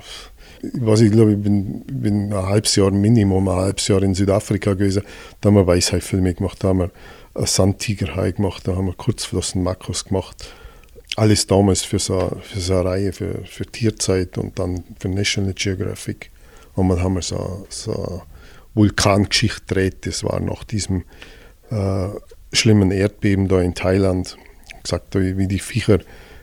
was 0.74 1.00
ich 1.00 1.12
glaube, 1.12 1.32
ich 1.32 1.42
bin, 1.42 1.84
bin 1.84 2.32
ein 2.32 2.46
halbes 2.46 2.76
Jahr 2.76 2.90
Minimum, 2.90 3.48
ein 3.48 3.56
halbes 3.56 3.88
Jahr 3.88 4.02
in 4.02 4.14
Südafrika 4.14 4.74
gewesen. 4.74 5.02
Da 5.40 5.48
haben 5.48 5.56
wir 5.56 5.66
Weißhaifilme 5.66 6.34
gemacht, 6.34 6.62
da 6.62 6.68
haben 6.68 6.78
wir 6.80 7.46
Sandtigerhai 7.46 8.32
gemacht, 8.32 8.66
da 8.66 8.74
haben 8.74 8.86
wir 8.86 8.94
Kurzflossen 8.94 9.62
Makros 9.62 10.04
gemacht. 10.04 10.52
Alles 11.16 11.46
damals 11.46 11.82
für 11.82 11.98
so, 11.98 12.32
für 12.42 12.60
so 12.60 12.74
eine 12.74 12.84
Reihe, 12.84 13.12
für, 13.12 13.44
für 13.44 13.66
Tierzeit 13.66 14.38
und 14.38 14.58
dann 14.58 14.84
für 14.98 15.08
National 15.08 15.54
Geographic. 15.54 16.30
Und 16.74 16.88
dann 16.88 17.02
haben 17.02 17.14
wir 17.14 17.22
so, 17.22 17.66
so 17.68 18.22
Vulkangeschichte 18.74 19.62
gedreht, 19.66 20.06
das 20.06 20.22
war 20.22 20.40
nach 20.40 20.64
diesem 20.64 21.04
äh, 21.70 22.08
schlimmen 22.52 22.90
Erdbeben 22.90 23.48
da 23.48 23.60
in 23.60 23.74
Thailand. 23.74 24.36
Gesagt, 24.82 25.14
wie 25.14 25.48
die 25.48 25.58
Viecher 25.58 25.98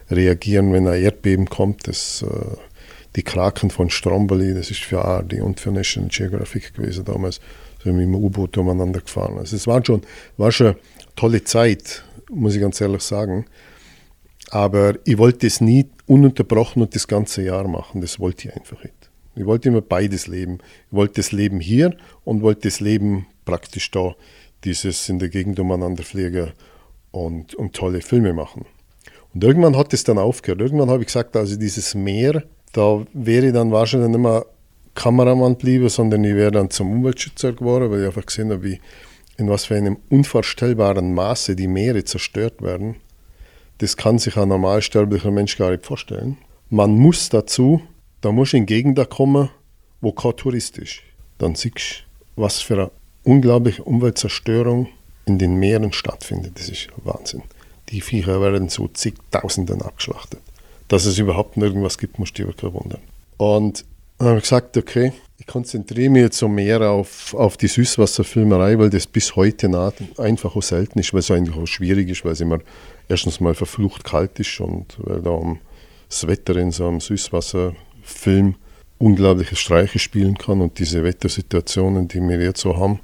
reagieren, 0.10 0.74
wenn 0.74 0.88
ein 0.88 1.02
Erdbeben 1.02 1.48
kommt. 1.48 1.88
Das, 1.88 2.24
äh, 2.24 2.58
die 3.16 3.24
Kraken 3.24 3.70
von 3.70 3.90
Stromboli, 3.90 4.54
das 4.54 4.72
ist 4.72 4.84
für 4.84 5.04
ARD 5.04 5.42
und 5.42 5.60
für 5.60 5.72
National 5.72 6.10
Geographic 6.10 6.74
gewesen 6.74 7.06
damals. 7.06 7.40
So 7.84 7.94
mit 7.94 8.04
dem 8.04 8.16
U-Boot 8.16 8.58
umeinander 8.58 9.00
gefahren. 9.02 9.38
Also 9.38 9.56
es 9.56 9.68
war 9.68 9.86
schon, 9.86 10.02
war 10.38 10.52
schon 10.52 10.68
eine 10.68 10.76
tolle 11.16 11.44
Zeit, 11.44 12.04
muss 12.30 12.56
ich 12.56 12.62
ganz 12.62 12.82
ehrlich 12.82 13.04
sagen. 13.04 13.46
Aber 14.50 14.96
ich 15.06 15.18
wollte 15.18 15.48
es 15.48 15.62
nie 15.62 15.88
ununterbrochen 16.08 16.82
und 16.82 16.96
das 16.96 17.08
ganze 17.08 17.44
Jahr 17.44 17.68
machen. 17.68 18.02
Das 18.02 18.20
wollte 18.20 18.48
ich 18.48 18.56
einfach 18.56 18.84
nicht. 18.84 19.10
Ich 19.36 19.46
wollte 19.46 19.70
immer 19.70 19.82
beides 19.82 20.28
leben. 20.28 20.60
Ich 20.88 20.94
wollte 20.94 21.16
das 21.16 21.32
Leben 21.32 21.60
hier 21.60 21.96
und 22.24 22.42
wollte 22.42 22.70
das 22.70 22.80
Leben 22.80 23.28
praktisch 23.44 23.92
da, 23.92 24.16
dieses 24.64 25.10
in 25.10 25.20
der 25.20 25.30
Gegend 25.30 25.60
umeinander 25.60 26.04
fliegen 26.04 26.54
und, 27.12 27.54
und 27.56 27.76
tolle 27.76 28.02
Filme 28.02 28.34
machen. 28.34 28.66
Und 29.36 29.44
irgendwann 29.44 29.76
hat 29.76 29.94
es 29.94 30.06
dann 30.06 30.18
aufgehört. 30.18 30.62
Irgendwann 30.62 30.90
habe 30.90 31.02
ich 31.02 31.08
gesagt, 31.08 31.36
also 31.36 31.58
dieses 31.58 31.94
Meer, 31.94 32.44
da 32.72 33.06
wäre 33.14 33.48
ich 33.48 33.54
dann 33.54 33.70
wahrscheinlich 33.72 34.10
nicht 34.10 34.20
mehr 34.20 34.46
Kameramann 34.96 35.58
geblieben, 35.58 35.90
sondern 35.90 36.24
ich 36.24 36.36
wäre 36.36 36.52
dann 36.52 36.70
zum 36.70 36.90
Umweltschützer 36.90 37.52
geworden, 37.52 37.92
weil 37.92 38.00
ich 38.00 38.08
einfach 38.08 38.26
gesehen 38.26 38.50
habe, 38.50 38.64
wie, 38.64 38.80
in 39.38 39.50
was 39.50 39.66
für 39.66 39.76
einem 39.76 39.98
unvorstellbaren 40.10 41.14
Maße 41.14 41.58
die 41.58 41.68
Meere 41.68 42.06
zerstört 42.06 42.62
werden. 42.62 42.96
Das 43.80 43.98
kann 43.98 44.20
sich 44.20 44.38
ein 44.38 44.48
normalsterblicher 44.48 45.32
Mensch 45.32 45.58
gar 45.58 45.72
nicht 45.72 45.86
vorstellen. 45.86 46.38
Man 46.70 46.98
muss 46.98 47.28
dazu, 47.28 47.82
da 48.22 48.32
muss 48.32 48.54
in 48.54 48.66
Gegenden 48.66 49.10
kommen, 49.10 49.50
wo 50.00 50.14
kein 50.14 50.38
Tourist 50.38 50.78
ist. 50.78 51.02
Dann 51.40 51.56
siehst 51.56 52.06
du, 52.38 52.42
was 52.42 52.62
für 52.62 52.76
eine 52.76 52.92
unglaubliche 53.24 53.84
Umweltzerstörung 53.84 54.88
in 55.26 55.40
den 55.40 55.56
Meeren 55.56 55.92
stattfindet. 55.92 56.54
Das 56.58 56.70
ist 56.70 56.88
Wahnsinn. 57.04 57.44
Die 57.90 58.02
Viecher 58.02 58.42
werden 58.42 58.70
zu 58.70 58.88
zigtausenden 58.88 59.82
abgeschlachtet. 59.82 60.40
Dass 60.88 61.06
es 61.06 61.18
überhaupt 61.18 61.58
irgendwas 61.58 61.98
gibt, 61.98 62.20
musst 62.20 62.38
du 62.38 62.44
dir 62.44 62.50
wirklich 62.50 62.74
wundern. 62.74 63.02
Und 63.38 63.86
dann 64.18 64.30
habe 64.30 64.38
ich 64.38 64.44
gesagt, 64.44 64.78
okay, 64.78 65.14
ich 65.38 65.48
konzentriere 65.48 66.10
mich 66.10 66.22
jetzt 66.22 66.38
so 66.38 66.48
mehr 66.48 66.82
auf, 66.90 67.34
auf 67.34 67.58
die 67.58 67.68
Süßwasserfilmerei, 67.68 68.80
weil 68.80 68.90
das 68.90 69.08
bis 69.08 69.36
heute 69.36 69.68
nah 69.68 69.92
einfach 70.18 70.56
auch 70.56 70.64
selten 70.64 71.00
ist, 71.00 71.14
weil 71.14 71.20
es 71.20 71.32
eigentlich 71.32 71.58
auch 71.58 71.66
schwierig 71.66 72.10
ist, 72.10 72.24
weil 72.24 72.32
es 72.32 72.42
immer 72.42 72.60
erstens 73.10 73.40
mal 73.40 73.54
verflucht 73.54 74.04
kalt 74.04 74.40
ist 74.40 74.60
und 74.60 74.96
weil 74.98 75.22
da 75.22 75.40
das 76.10 76.28
Wetter 76.28 76.56
in 76.56 76.72
so 76.72 76.88
einem 76.88 77.02
Süßwasserfilm 77.02 78.56
unglaubliche 78.98 79.56
Streiche 79.56 80.00
spielen 80.00 80.38
kann 80.38 80.62
und 80.62 80.80
diese 80.80 81.04
Wettersituationen, 81.04 82.08
die 82.08 82.22
wir 82.22 82.40
jetzt 82.42 82.62
so 82.62 82.78
haben, 82.78 83.00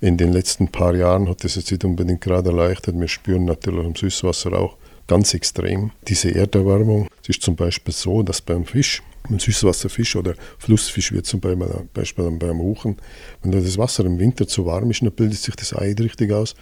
in 0.00 0.16
den 0.16 0.32
letzten 0.32 0.68
paar 0.68 0.94
Jahren 0.94 1.28
hat 1.28 1.44
das 1.44 1.56
jetzt 1.56 1.70
nicht 1.70 1.84
unbedingt 1.84 2.20
gerade 2.20 2.50
erleichtert. 2.50 2.98
Wir 2.98 3.08
spüren 3.08 3.44
natürlich 3.44 3.84
im 3.84 3.94
Süßwasser 3.94 4.52
auch 4.52 4.76
ganz 5.06 5.34
extrem 5.34 5.90
diese 6.08 6.34
Erderwärmung. 6.34 7.08
Es 7.22 7.30
ist 7.30 7.42
zum 7.42 7.56
Beispiel 7.56 7.92
so, 7.92 8.22
dass 8.22 8.40
beim 8.40 8.64
Fisch, 8.64 9.02
ein 9.28 9.38
Süßwasserfisch 9.38 10.16
oder 10.16 10.34
Flussfisch 10.58 11.12
wird 11.12 11.26
zum 11.26 11.40
Beispiel 11.40 12.30
beim 12.30 12.60
Ruchen, 12.60 12.96
wenn 13.42 13.52
das 13.52 13.76
Wasser 13.76 14.04
im 14.06 14.18
Winter 14.18 14.48
zu 14.48 14.64
warm 14.64 14.90
ist, 14.90 15.02
dann 15.02 15.12
bildet 15.12 15.38
sich 15.38 15.54
das 15.56 15.74
Ei 15.74 15.94
richtig 15.98 16.32
aus 16.32 16.54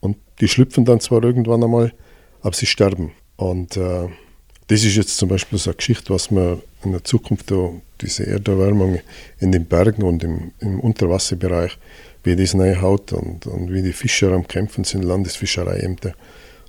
und 0.00 0.16
die 0.40 0.48
schlüpfen 0.48 0.84
dann 0.84 1.00
zwar 1.00 1.24
irgendwann 1.24 1.64
einmal, 1.64 1.92
aber 2.40 2.54
sie 2.54 2.66
sterben. 2.66 3.12
Und 3.36 3.76
äh, 3.76 4.08
das 4.68 4.84
ist 4.84 4.96
jetzt 4.96 5.16
zum 5.16 5.28
Beispiel 5.28 5.58
so 5.58 5.70
eine 5.70 5.76
Geschichte, 5.76 6.12
was 6.12 6.30
man 6.30 6.60
in 6.84 6.92
der 6.92 7.04
Zukunft 7.04 7.52
diese 8.00 8.26
Erderwärmung 8.26 9.00
in 9.40 9.50
den 9.50 9.64
Bergen 9.64 10.02
und 10.02 10.22
im, 10.22 10.52
im 10.60 10.80
Unterwasserbereich 10.80 11.76
wie 12.24 12.36
das 12.36 12.54
reinhaut 12.54 13.12
und, 13.12 13.46
und 13.46 13.72
wie 13.72 13.82
die 13.82 13.92
Fischer 13.92 14.32
am 14.32 14.46
Kämpfen 14.46 14.84
sind, 14.84 15.02
Landesfischereiämter, 15.02 16.14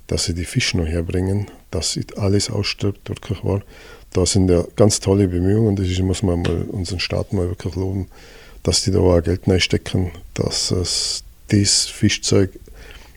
dass 0.06 0.24
sie 0.24 0.34
die 0.34 0.44
Fische 0.44 0.78
noch 0.78 0.86
herbringen, 0.86 1.48
dass 1.70 1.98
alles 2.16 2.50
ausstirbt, 2.50 3.08
wirklich 3.08 3.44
war. 3.44 3.62
Da 4.12 4.26
sind 4.26 4.50
ja 4.50 4.64
ganz 4.76 5.00
tolle 5.00 5.28
Bemühungen, 5.28 5.76
das 5.76 5.86
ist, 5.86 6.00
muss 6.00 6.22
man 6.22 6.42
mal 6.42 6.62
unseren 6.62 7.00
Staat 7.00 7.32
mal 7.32 7.48
wirklich 7.48 7.74
loben, 7.74 8.08
dass 8.62 8.82
die 8.82 8.90
da 8.90 8.98
auch 8.98 9.20
Geld 9.20 9.46
reinstecken, 9.46 10.10
dass 10.34 10.70
es 10.70 11.22
das 11.48 11.86
Fischzeug 11.86 12.50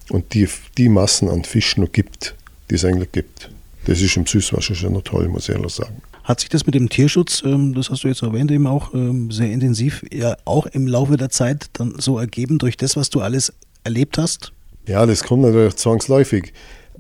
und 0.10 0.34
die, 0.34 0.48
die 0.78 0.90
Massen 0.90 1.30
an 1.30 1.44
Fisch 1.44 1.78
noch 1.78 1.92
gibt, 1.92 2.36
die 2.70 2.76
es 2.76 2.86
eigentlich 2.86 3.12
gibt. 3.12 3.50
Das 3.86 4.02
ist 4.02 4.16
im 4.16 4.26
Süßwasser 4.26 4.76
schon 4.76 4.94
noch 4.94 5.02
toll, 5.02 5.28
muss 5.28 5.50
ich 5.50 5.56
ehrlich 5.56 5.74
sagen. 5.74 6.02
Hat 6.24 6.40
sich 6.40 6.50
das 6.50 6.66
mit 6.66 6.76
dem 6.76 6.90
Tierschutz, 6.90 7.44
ähm, 7.46 7.74
das 7.74 7.90
hast 7.90 8.04
du 8.04 8.08
jetzt 8.08 8.22
erwähnt, 8.22 8.50
eben 8.52 8.66
auch 8.66 8.94
ähm, 8.94 9.30
sehr 9.30 9.52
intensiv, 9.52 10.04
ja 10.12 10.38
auch 10.46 10.68
im 10.68 10.88
Laufe 10.88 11.18
der 11.18 11.30
Zeit 11.30 11.68
dann 11.74 11.96
so 11.98 12.18
ergeben 12.18 12.60
durch 12.60 12.78
das, 12.78 12.96
was 12.96 13.10
du 13.10 13.20
alles 13.20 13.54
erlebt 13.84 14.18
hast? 14.18 14.54
Ja, 14.88 15.06
das 15.06 15.24
kommt 15.24 15.44
natürlich 15.44 15.76
zwangsläufig. 15.76 16.54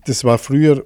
Das 0.06 0.26
war 0.26 0.38
früher, 0.38 0.86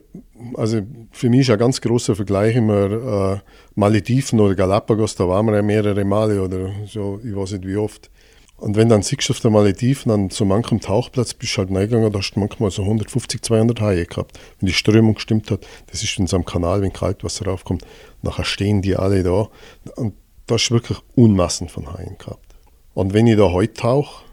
also 0.53 0.81
für 1.11 1.29
mich 1.29 1.41
ist 1.41 1.49
ein 1.49 1.57
ganz 1.57 1.81
großer 1.81 2.15
Vergleich 2.15 2.55
immer 2.55 3.33
äh, 3.33 3.39
Malediven 3.73 4.39
oder 4.39 4.53
Galapagos, 4.53 5.15
da 5.15 5.27
waren 5.27 5.47
wir 5.47 5.55
ja 5.55 5.61
mehrere 5.63 6.05
Male 6.05 6.41
oder 6.41 6.69
so, 6.85 7.19
ich 7.23 7.35
weiß 7.35 7.53
nicht 7.53 7.67
wie 7.67 7.77
oft. 7.77 8.11
Und 8.57 8.75
wenn 8.75 8.89
dann 8.89 9.03
siehst 9.03 9.29
du 9.29 9.33
auf 9.33 9.39
der 9.39 9.51
Malediven 9.51 10.11
an 10.11 10.29
so 10.31 10.43
manchem 10.43 10.81
Tauchplatz 10.81 11.35
bist 11.35 11.53
du 11.53 11.59
halt 11.59 11.69
reingegangen, 11.69 12.11
da 12.11 12.19
hast 12.19 12.31
du 12.31 12.39
manchmal 12.39 12.71
so 12.71 12.81
150, 12.81 13.41
200 13.43 13.81
Haie 13.81 14.05
gehabt. 14.05 14.39
Wenn 14.59 14.67
die 14.67 14.73
Strömung 14.73 15.13
gestimmt 15.13 15.51
hat, 15.51 15.65
das 15.91 16.01
ist 16.03 16.17
in 16.17 16.25
so 16.25 16.37
einem 16.37 16.45
Kanal, 16.45 16.81
wenn 16.81 16.91
Kaltwasser 16.91 17.45
raufkommt, 17.45 17.85
nachher 18.23 18.45
stehen 18.45 18.81
die 18.81 18.95
alle 18.95 19.21
da. 19.21 19.49
Und 19.95 20.15
da 20.47 20.55
hast 20.55 20.69
du 20.69 20.73
wirklich 20.73 20.97
Unmassen 21.15 21.69
von 21.69 21.93
Haien 21.93 22.17
gehabt. 22.17 22.55
Und 22.95 23.13
wenn 23.13 23.27
ich 23.27 23.37
da 23.37 23.51
heute 23.51 23.73
tauche, 23.73 24.23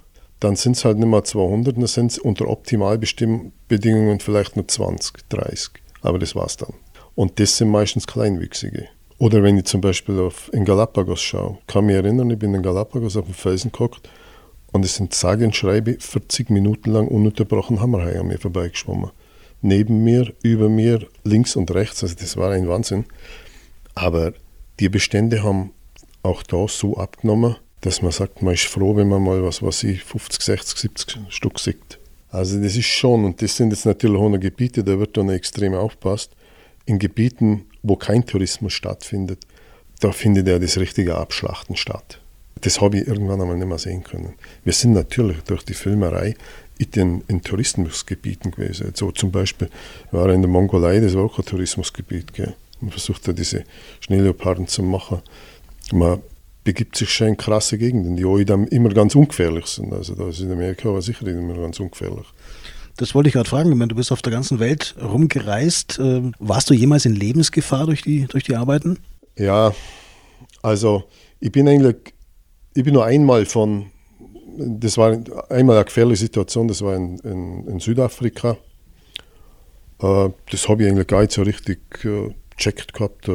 dann 0.41 0.57
sind 0.57 0.77
es 0.77 0.85
halt 0.87 0.99
nicht 0.99 1.09
mehr 1.09 1.25
200, 1.25 1.77
dann 1.77 1.87
sind 1.87 2.13
es 2.13 2.19
unter 2.19 2.49
Optimalbedingungen 2.49 4.21
vielleicht 4.21 4.57
nur 4.57 4.67
20, 4.67 5.29
30. 5.29 5.71
Aber 6.01 6.19
das 6.19 6.35
war's 6.35 6.57
dann. 6.57 6.73
Und 7.15 7.39
das 7.41 7.59
sind 7.59 7.69
meistens 7.69 8.07
Kleinwüchsige. 8.07 8.89
Oder 9.19 9.43
wenn 9.43 9.57
ich 9.57 9.65
zum 9.65 9.81
Beispiel 9.81 10.19
auf, 10.19 10.53
in 10.53 10.65
Galapagos 10.65 11.23
schaue, 11.23 11.59
kann 11.67 11.87
mich 11.87 11.95
erinnern, 11.95 12.31
ich 12.31 12.39
bin 12.39 12.55
in 12.55 12.63
Galapagos 12.63 13.17
auf 13.17 13.27
dem 13.27 13.35
Felsen 13.35 13.71
geguckt 13.71 14.09
und 14.73 14.85
es 14.85 14.97
sind 14.97 15.15
sage 15.15 15.45
und 15.45 15.55
schreibe 15.55 15.97
40 15.99 16.51
Minuten 16.51 16.91
lang 16.91 17.07
ununterbrochen 17.07 17.81
Hammerhaie 17.81 18.19
an 18.19 18.27
mir 18.27 18.39
vorbeigeschwommen. 18.39 19.11
Neben 19.63 20.03
mir, 20.03 20.33
über 20.43 20.69
mir, 20.69 21.07
links 21.23 21.57
und 21.57 21.71
rechts, 21.73 22.03
also 22.03 22.17
das 22.19 22.37
war 22.37 22.51
ein 22.51 22.69
Wahnsinn. 22.69 23.05
Aber 23.95 24.33
die 24.81 24.89
Bestände 24.89 25.43
haben 25.43 25.71
auch 26.23 26.43
da 26.43 26.67
so 26.67 26.97
abgenommen, 26.97 27.57
dass 27.83 28.03
man 28.03 28.11
sagt, 28.11 28.43
man 28.43 28.55
ist 28.55 28.65
froh, 28.65 28.97
wenn 28.97 29.09
man 29.09 29.23
mal 29.23 29.45
was 29.45 29.63
weiß 29.63 29.85
ich, 29.85 30.03
50, 30.03 30.43
60, 30.43 30.79
70 30.79 31.19
Stück 31.29 31.61
sieht. 31.61 31.99
Also 32.31 32.61
das 32.61 32.75
ist 32.75 32.87
schon, 32.87 33.25
und 33.25 33.41
das 33.41 33.57
sind 33.57 33.71
jetzt 33.71 33.87
natürlich 33.87 34.21
noch 34.21 34.41
Gebiete, 34.41 34.83
da 34.83 34.99
wird 34.99 35.17
dann 35.17 35.29
extrem 35.29 35.75
aufpasst. 35.75 36.33
In 36.87 36.99
Gebieten, 36.99 37.67
wo 37.83 37.97
kein 37.97 38.27
Tourismus 38.27 38.73
stattfindet, 38.73 39.41
da 40.01 40.13
findet 40.13 40.49
ja 40.49 40.59
das 40.59 40.79
richtige 40.79 41.17
Abschlachten 41.17 41.77
statt. 41.77 42.21
Das 42.61 42.81
habe 42.81 42.99
ich 42.99 43.07
irgendwann 43.07 43.41
einmal 43.41 43.57
nicht 43.57 43.69
mehr 43.69 43.79
sehen 43.79 44.05
können. 44.05 44.35
Wir 44.65 44.73
sind 44.73 44.93
natürlich 44.93 45.39
durch 45.43 45.65
die 45.65 45.75
Filmerei 45.75 46.37
in, 46.79 46.91
den, 46.91 47.25
in 47.29 47.43
Tourismusgebieten 47.43 48.51
gewesen. 48.51 48.93
So 48.95 49.13
zum 49.13 49.31
Beispiel 49.31 49.69
war 50.11 50.29
in 50.31 50.43
der 50.43 50.51
Mongolei, 50.51 51.01
das 51.01 51.15
war 51.15 51.25
auch 51.25 51.39
ein 51.39 51.45
Tourismusgebiet. 51.45 52.33
Gell. 52.33 52.55
Man 52.81 52.91
versucht 52.91 53.27
da 53.29 53.33
diese 53.33 53.65
Schneeleoparden 54.01 54.67
zu 54.67 54.83
machen. 54.83 55.23
Man 55.93 56.21
begibt 56.65 56.97
sich 56.97 57.11
schon 57.11 57.29
in 57.29 57.37
krasse 57.37 57.79
Gegenden, 57.79 58.17
die 58.17 58.25
auch 58.25 58.39
immer 58.39 58.89
ganz 58.91 59.15
ungefährlich 59.15 59.67
sind. 59.67 59.93
Also 59.93 60.15
da 60.15 60.29
ist 60.29 60.41
in 60.41 60.51
Amerika 60.51 60.89
aber 60.89 61.03
sicher 61.03 61.27
immer 61.27 61.55
ganz 61.55 61.79
ungefährlich. 61.79 62.27
Das 62.97 63.15
wollte 63.15 63.29
ich 63.29 63.35
gerade 63.35 63.49
fragen. 63.49 63.77
du 63.89 63.95
bist 63.97 64.13
auf 64.13 64.23
der 64.23 64.33
ganzen 64.33 64.61
Welt 64.61 64.95
rumgereist. 65.03 65.99
Ähm, 66.01 66.35
warst 66.39 66.71
du 66.71 66.75
jemals 66.75 67.05
in 67.07 67.15
Lebensgefahr 67.15 67.87
durch 67.87 68.03
die, 68.03 68.27
durch 68.27 68.45
die 68.45 68.55
Arbeiten? 68.55 68.99
Ja, 69.37 69.75
also 70.63 71.05
ich 71.41 71.51
bin 71.51 71.69
eigentlich, 71.69 72.15
ich 72.75 72.85
bin 72.85 72.95
nur 72.95 73.05
einmal 73.05 73.47
von, 73.47 73.87
das 74.57 74.97
war 74.97 75.19
einmal 75.51 75.77
eine 75.77 75.85
gefährliche 75.85 76.21
Situation, 76.21 76.69
das 76.69 76.83
war 76.83 76.95
in, 76.95 77.19
in, 77.19 77.67
in 77.67 77.81
Südafrika. 77.81 78.57
Äh, 80.01 80.31
das 80.51 80.69
habe 80.69 80.85
ich 80.85 80.89
eigentlich 80.89 81.09
gar 81.09 81.23
nicht 81.23 81.33
so 81.33 81.43
richtig 81.43 81.81
gecheckt 81.91 82.93
gehabt. 82.95 83.29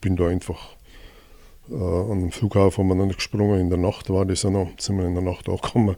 Bin 0.00 0.16
da 0.16 0.28
einfach 0.28 0.76
äh, 1.70 1.74
an 1.74 2.20
dem 2.20 2.32
Flughafen 2.32 2.84
umeinander 2.84 3.14
gesprungen. 3.14 3.60
In 3.60 3.68
der 3.70 3.78
Nacht 3.78 4.10
war 4.10 4.24
das 4.24 4.44
auch 4.44 4.50
noch, 4.50 4.68
sind 4.78 4.98
wir 4.98 5.06
in 5.06 5.14
der 5.14 5.22
Nacht 5.22 5.48
angekommen. 5.48 5.96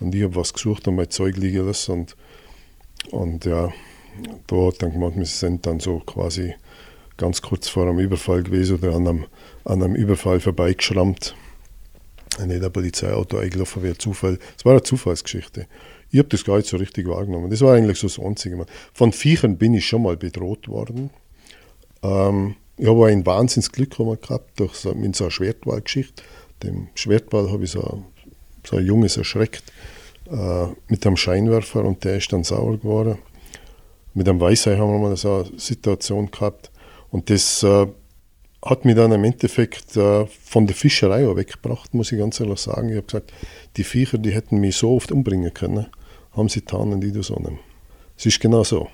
Und 0.00 0.14
ich 0.14 0.22
habe 0.22 0.36
was 0.36 0.52
gesucht 0.52 0.86
und 0.88 0.96
mein 0.96 1.10
Zeug 1.10 1.36
liegen 1.36 1.66
lassen. 1.66 1.92
Und, 1.92 2.16
und 3.10 3.44
ja, 3.44 3.72
da 4.46 4.56
hat 4.56 4.82
dann 4.82 4.92
gemeint, 4.92 5.16
wir 5.16 5.26
sind 5.26 5.66
dann 5.66 5.80
so 5.80 6.00
quasi 6.00 6.54
ganz 7.16 7.40
kurz 7.40 7.68
vor 7.68 7.84
einem 7.84 7.98
Überfall 7.98 8.42
gewesen 8.42 8.78
oder 8.78 8.94
an 8.94 9.06
einem, 9.06 9.24
an 9.64 9.82
einem 9.82 9.94
Überfall 9.94 10.40
vorbeigeschrammt. 10.40 11.34
Nicht 12.44 12.62
ein 12.62 12.72
Polizeiauto 12.72 13.38
eingelaufen 13.38 13.82
wäre 13.82 13.96
Zufall. 13.96 14.38
Es 14.58 14.64
war 14.64 14.72
eine 14.72 14.82
Zufallsgeschichte. 14.82 15.66
Ich 16.10 16.18
habe 16.18 16.28
das 16.28 16.44
gar 16.44 16.58
nicht 16.58 16.68
so 16.68 16.76
richtig 16.76 17.08
wahrgenommen. 17.08 17.50
Das 17.50 17.62
war 17.62 17.74
eigentlich 17.74 17.98
so 17.98 18.08
das 18.08 18.18
Einzige. 18.18 18.64
Von 18.92 19.12
Viechern 19.12 19.56
bin 19.56 19.72
ich 19.72 19.86
schon 19.86 20.02
mal 20.02 20.16
bedroht 20.16 20.68
worden. 20.68 21.10
Ähm, 22.02 22.56
ich 22.78 22.86
habe 22.86 23.06
ein 23.06 23.24
Wahnsinnsglück 23.24 23.96
gehabt 23.96 24.60
durch 24.60 24.74
so, 24.74 24.94
mit 24.94 25.16
so 25.16 25.24
einer 25.24 25.30
Schwertwahlgeschichte. 25.30 26.22
Dem 26.62 26.88
Schwertwahl 26.94 27.50
habe 27.50 27.64
ich 27.64 27.70
so, 27.70 28.04
so 28.64 28.76
ein 28.76 28.86
Junges 28.86 29.16
erschreckt 29.16 29.64
äh, 30.30 30.66
mit 30.88 31.06
einem 31.06 31.16
Scheinwerfer 31.16 31.84
und 31.84 32.04
der 32.04 32.16
ist 32.16 32.32
dann 32.32 32.44
sauer 32.44 32.78
geworden. 32.78 33.18
Mit 34.14 34.28
einem 34.28 34.40
Weißei 34.40 34.76
haben 34.76 34.92
wir 34.92 34.98
mal 34.98 35.16
so 35.16 35.46
eine 35.46 35.58
Situation 35.58 36.30
gehabt 36.30 36.70
und 37.10 37.30
das 37.30 37.62
äh, 37.62 37.86
hat 38.64 38.84
mich 38.84 38.96
dann 38.96 39.12
im 39.12 39.24
Endeffekt 39.24 39.96
äh, 39.96 40.26
von 40.26 40.66
der 40.66 40.74
Fischerei 40.74 41.26
auch 41.26 41.36
weggebracht, 41.36 41.94
muss 41.94 42.12
ich 42.12 42.18
ganz 42.18 42.40
ehrlich 42.40 42.58
sagen. 42.58 42.88
Ich 42.88 42.96
habe 42.96 43.06
gesagt, 43.06 43.32
die 43.76 43.84
Viecher, 43.84 44.18
die 44.18 44.32
hätten 44.32 44.58
mich 44.58 44.76
so 44.76 44.94
oft 44.94 45.12
umbringen 45.12 45.52
können, 45.54 45.86
haben 46.32 46.48
sie 46.48 46.60
getan 46.60 46.92
in 46.92 47.00
die 47.00 47.22
Sonne. 47.22 47.58
Es 48.16 48.26
ist 48.26 48.40
genau 48.40 48.64
so. 48.64 48.88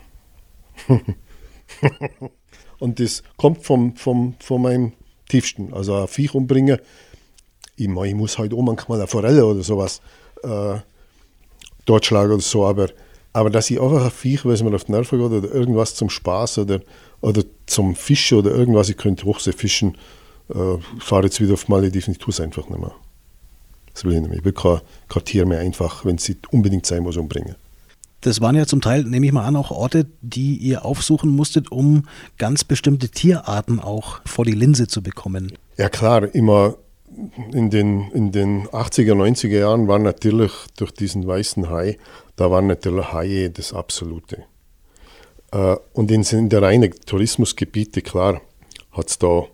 Und 2.82 2.98
das 2.98 3.22
kommt 3.36 3.62
vom, 3.64 3.94
vom, 3.94 4.34
von 4.40 4.60
meinem 4.60 4.92
Tiefsten. 5.28 5.72
Also 5.72 5.94
ein 5.94 6.08
Viech 6.08 6.34
umbringen, 6.34 6.80
ich, 7.76 7.86
mein, 7.86 8.08
ich 8.08 8.14
muss 8.16 8.38
halt 8.38 8.52
auch 8.52 8.60
manchmal 8.60 8.98
eine 8.98 9.06
Forelle 9.06 9.46
oder 9.46 9.62
sowas. 9.62 10.00
Äh, 10.42 10.78
totschlagen 11.86 12.32
oder 12.32 12.42
so, 12.42 12.66
aber, 12.66 12.88
aber 13.32 13.50
dass 13.50 13.70
ich 13.70 13.80
einfach 13.80 14.04
ein 14.04 14.10
Viech, 14.10 14.44
weil 14.44 14.54
es 14.54 14.64
mir 14.64 14.74
auf 14.74 14.82
die 14.82 14.90
Nerven 14.90 15.16
geht 15.20 15.30
oder 15.30 15.54
irgendwas 15.54 15.94
zum 15.94 16.10
Spaß 16.10 16.58
oder, 16.58 16.80
oder 17.20 17.44
zum 17.66 17.94
Fischen 17.94 18.38
oder 18.38 18.50
irgendwas, 18.50 18.88
ich 18.88 18.96
könnte 18.96 19.26
Hochsee 19.26 19.52
fischen, 19.52 19.96
äh, 20.52 20.78
fahre 20.98 21.26
jetzt 21.26 21.40
wieder 21.40 21.54
auf 21.54 21.68
Malediven, 21.68 22.10
ich 22.10 22.18
tue 22.18 22.32
es 22.32 22.40
einfach 22.40 22.68
nicht 22.68 22.80
mehr. 22.80 22.96
Das 23.94 24.04
will 24.04 24.14
ich 24.14 24.20
nicht 24.20 24.28
mehr. 24.28 24.38
Ich 24.40 24.44
will 24.44 24.54
kein, 24.54 24.80
kein 25.08 25.24
Tier 25.24 25.46
mehr 25.46 25.60
einfach, 25.60 26.04
wenn 26.04 26.16
es 26.16 26.28
unbedingt 26.50 26.86
sein 26.86 27.04
muss, 27.04 27.16
umbringen. 27.16 27.54
Das 28.22 28.40
waren 28.40 28.54
ja 28.54 28.66
zum 28.66 28.80
Teil, 28.80 29.02
nehme 29.04 29.26
ich 29.26 29.32
mal 29.32 29.44
an, 29.44 29.56
auch 29.56 29.72
Orte, 29.72 30.06
die 30.20 30.56
ihr 30.56 30.84
aufsuchen 30.84 31.30
musstet, 31.30 31.70
um 31.70 32.04
ganz 32.38 32.62
bestimmte 32.64 33.08
Tierarten 33.08 33.80
auch 33.80 34.20
vor 34.24 34.44
die 34.44 34.52
Linse 34.52 34.86
zu 34.86 35.02
bekommen. 35.02 35.52
Ja 35.76 35.88
klar, 35.88 36.32
immer 36.34 36.76
in 37.52 37.70
den, 37.70 38.10
in 38.12 38.30
den 38.32 38.68
80er, 38.68 39.14
90er 39.14 39.58
Jahren 39.58 39.88
war 39.88 39.98
natürlich 39.98 40.52
durch 40.76 40.92
diesen 40.92 41.26
weißen 41.26 41.68
Hai, 41.68 41.98
da 42.36 42.50
waren 42.50 42.68
natürlich 42.68 43.12
Haie 43.12 43.50
das 43.50 43.72
Absolute. 43.72 44.44
Äh, 45.50 45.76
und 45.92 46.10
in, 46.10 46.22
in 46.22 46.48
der 46.48 46.62
reinen 46.62 46.92
Tourismusgebiete, 47.04 48.02
klar, 48.02 48.40
hat 48.92 49.10
es 49.10 49.18
da, 49.18 49.46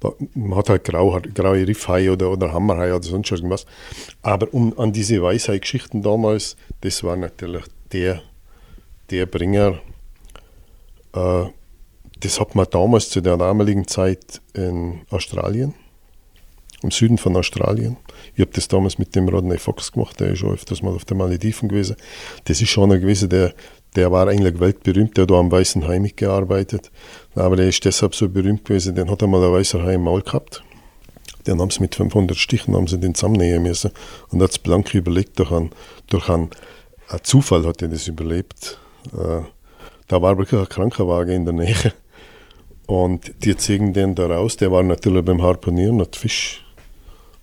da, 0.00 0.12
man 0.34 0.58
hat 0.58 0.68
halt 0.68 0.84
grau, 0.84 1.20
graue 1.34 1.66
Riffhai 1.66 2.10
oder, 2.10 2.30
oder 2.30 2.52
Hammerhai 2.52 2.94
oder 2.94 3.02
sonst 3.02 3.30
irgendwas. 3.30 3.66
Aber 4.22 4.52
um, 4.54 4.78
an 4.78 4.92
diese 4.92 5.20
Weißhai-Geschichten 5.20 6.02
damals, 6.02 6.56
das 6.80 7.02
war 7.04 7.16
natürlich 7.16 7.64
der, 7.92 8.22
der 9.10 9.26
Bringer. 9.26 9.78
Äh, 11.14 11.44
das 12.20 12.40
hat 12.40 12.54
man 12.54 12.66
damals 12.70 13.10
zu 13.10 13.20
der 13.20 13.36
damaligen 13.36 13.86
Zeit 13.88 14.40
in 14.54 15.00
Australien, 15.10 15.74
im 16.82 16.90
Süden 16.90 17.18
von 17.18 17.36
Australien. 17.36 17.96
Ich 18.34 18.40
habe 18.40 18.52
das 18.52 18.68
damals 18.68 18.98
mit 18.98 19.14
dem 19.16 19.28
Rodney 19.28 19.58
Fox 19.58 19.92
gemacht, 19.92 20.20
der 20.20 20.32
ist 20.32 20.38
schon 20.38 20.54
öfters 20.54 20.82
mal 20.82 20.94
auf 20.94 21.04
der 21.04 21.16
Malediven 21.16 21.68
gewesen. 21.68 21.96
Das 22.44 22.60
ist 22.60 22.70
schon 22.70 22.90
einer 22.90 23.00
gewesen, 23.00 23.28
der, 23.28 23.54
der 23.96 24.12
war 24.12 24.28
eigentlich 24.28 24.60
weltberühmt, 24.60 25.16
der 25.16 25.22
hat 25.22 25.30
da 25.30 25.34
am 25.34 25.50
Weißen 25.50 25.86
Hai 25.86 25.98
mitgearbeitet. 25.98 26.92
Aber 27.34 27.56
der 27.56 27.68
ist 27.68 27.84
deshalb 27.84 28.14
so 28.14 28.28
berühmt 28.28 28.64
gewesen, 28.64 28.94
den 28.94 29.10
hat 29.10 29.22
einmal 29.22 29.44
ein 29.44 29.52
weißer 29.52 29.82
Hai 29.82 29.94
im 29.94 30.02
Maul 30.02 30.22
gehabt. 30.22 30.62
Den 31.46 31.60
haben 31.60 31.70
sie 31.70 31.80
mit 31.80 31.96
500 31.96 32.36
Stichen 32.36 32.76
haben 32.76 32.86
sie 32.86 32.98
den 32.98 33.16
zusammennähen 33.16 33.64
müssen 33.64 33.90
und 34.30 34.40
hat 34.40 34.52
es 34.52 34.58
blank 34.58 34.94
überlegt 34.94 35.40
durch 35.40 35.50
einen, 35.50 35.70
durch 36.06 36.28
einen 36.28 36.50
ein 37.12 37.20
Zufall 37.22 37.66
hat 37.66 37.82
er 37.82 37.88
das 37.88 38.08
überlebt. 38.08 38.78
Äh, 39.12 39.42
da 40.08 40.22
war 40.22 40.38
wirklich 40.38 40.60
ein 40.60 40.68
Krankenwagen 40.68 41.34
in 41.34 41.44
der 41.44 41.54
Nähe. 41.54 41.92
Und 42.86 43.32
die 43.44 43.56
ziehen 43.56 43.92
den 43.92 44.14
da 44.14 44.26
raus. 44.26 44.56
Der 44.56 44.72
war 44.72 44.82
natürlich 44.82 45.24
beim 45.24 45.42
Harponieren, 45.42 46.00
hat 46.00 46.16
Fisch 46.16 46.64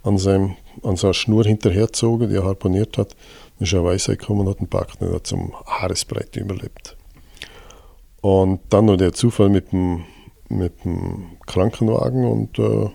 an, 0.03 0.17
seinem, 0.17 0.55
an 0.84 0.95
seiner 0.95 1.13
Schnur 1.13 1.45
hinterhergezogen, 1.45 2.29
die 2.29 2.36
er 2.36 2.43
harponiert 2.43 2.97
hat. 2.97 3.15
Dann 3.58 3.65
ist 3.65 3.73
er 3.73 3.84
Weisheit 3.84 4.19
gekommen 4.19 4.41
und 4.41 4.49
hat 4.49 4.60
einen 4.60 4.69
Pack 4.69 4.89
und 4.99 5.13
hat 5.13 5.27
zum 5.27 5.53
Haaresbreite 5.65 6.39
überlebt. 6.39 6.95
Und 8.21 8.62
dann 8.69 8.86
noch 8.86 8.97
der 8.97 9.13
Zufall 9.13 9.49
mit 9.49 9.71
dem, 9.71 10.03
mit 10.49 10.84
dem 10.84 11.38
Krankenwagen 11.45 12.25
und 12.25 12.60
äh, 12.60 12.89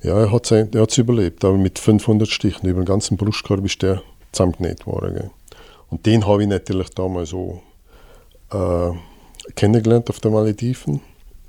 ja, 0.00 0.20
er 0.20 0.30
hat 0.30 0.52
es 0.52 0.98
überlebt, 0.98 1.44
aber 1.44 1.56
mit 1.56 1.80
500 1.80 2.28
Stichen 2.28 2.68
über 2.68 2.80
den 2.80 2.86
ganzen 2.86 3.16
Brustkorb 3.16 3.64
ist 3.64 3.82
der 3.82 4.02
zusammengenäht 4.30 4.86
worden. 4.86 5.14
Gell. 5.14 5.30
Und 5.90 6.06
den 6.06 6.26
habe 6.26 6.42
ich 6.42 6.48
natürlich 6.48 6.90
damals 6.90 7.30
so 7.30 7.62
äh, 8.50 8.90
kennengelernt 9.54 10.10
auf 10.10 10.20
den 10.20 10.32
Malediven. 10.32 11.00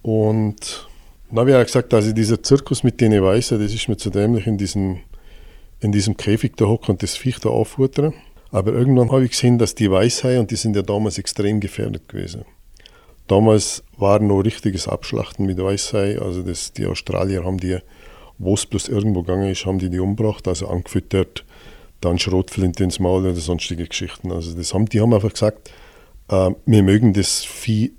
Und 0.02 0.88
dann 1.30 1.39
habe 1.39 1.52
ich 1.52 1.56
auch 1.56 1.63
gesagt, 1.63 1.93
also 1.93 2.12
dieser 2.12 2.41
Zirkus 2.41 2.84
mit 2.84 3.02
den 3.02 3.21
Weißen, 3.21 3.60
das 3.60 3.73
ist 3.73 3.88
mir 3.88 3.97
zu 3.97 4.10
dämlich 4.10 4.47
in 4.47 4.58
diesem, 4.58 4.99
in 5.80 5.91
diesem 5.91 6.17
Käfig 6.17 6.56
da 6.56 6.65
hocken 6.65 6.91
und 6.91 7.04
das 7.04 7.15
Viech 7.15 7.39
da 7.39 7.49
auffuttern. 7.49 8.13
Aber 8.52 8.73
irgendwann 8.73 9.12
habe 9.12 9.25
ich 9.25 9.32
gesehen, 9.32 9.60
dass 9.60 9.75
die 9.75 9.91
Weißhaie, 9.91 10.39
und 10.39 10.49
die 10.49 10.56
sind 10.56 10.75
ja 10.75 10.82
damals 10.82 11.17
extrem 11.19 11.60
gefährdet 11.60 12.08
gewesen. 12.10 12.45
Damals 13.28 13.84
war 13.97 14.19
noch 14.19 14.41
richtiges 14.41 14.88
Abschlachten 14.88 15.45
mit 15.45 15.62
Weißhai, 15.62 16.17
also 16.19 16.41
das, 16.41 16.73
die 16.73 16.88
Australier 16.88 17.43
haben 17.45 17.60
die, 17.60 17.78
wo 18.39 18.56
es 18.56 18.65
bloß 18.65 18.88
irgendwo 18.88 19.21
gegangen 19.21 19.52
ist, 19.52 19.67
haben 19.67 19.78
die 19.78 19.91
die 19.91 19.99
umgebracht, 19.99 20.47
also 20.47 20.67
angefüttert, 20.67 21.45
dann 22.01 22.19
Schrotflinte 22.19 22.83
ins 22.83 22.99
Maul 22.99 23.25
oder 23.25 23.35
sonstige 23.35 23.88
Geschichten. 23.88 24.31
Also 24.31 24.55
das 24.55 24.73
haben, 24.73 24.85
die 24.88 25.01
haben 25.01 25.13
einfach 25.13 25.33
gesagt, 25.33 25.69
äh, 26.29 26.51
wir 26.65 26.83
mögen 26.83 27.13
das 27.13 27.43
Vieh 27.43 27.93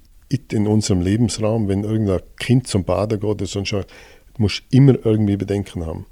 in 0.53 0.67
unserem 0.67 1.01
Lebensraum, 1.01 1.69
wenn 1.69 1.85
irgendein 1.85 2.21
Kind 2.39 2.67
zum 2.67 2.85
Baden 2.85 3.21
geht 3.21 3.29
oder 3.29 3.47
sonst 3.47 3.73
was, 3.73 3.87
muss 4.39 4.63
immer 4.71 4.95
irgendwie 5.05 5.37
Bedenken 5.37 5.87
haben. 5.87 6.07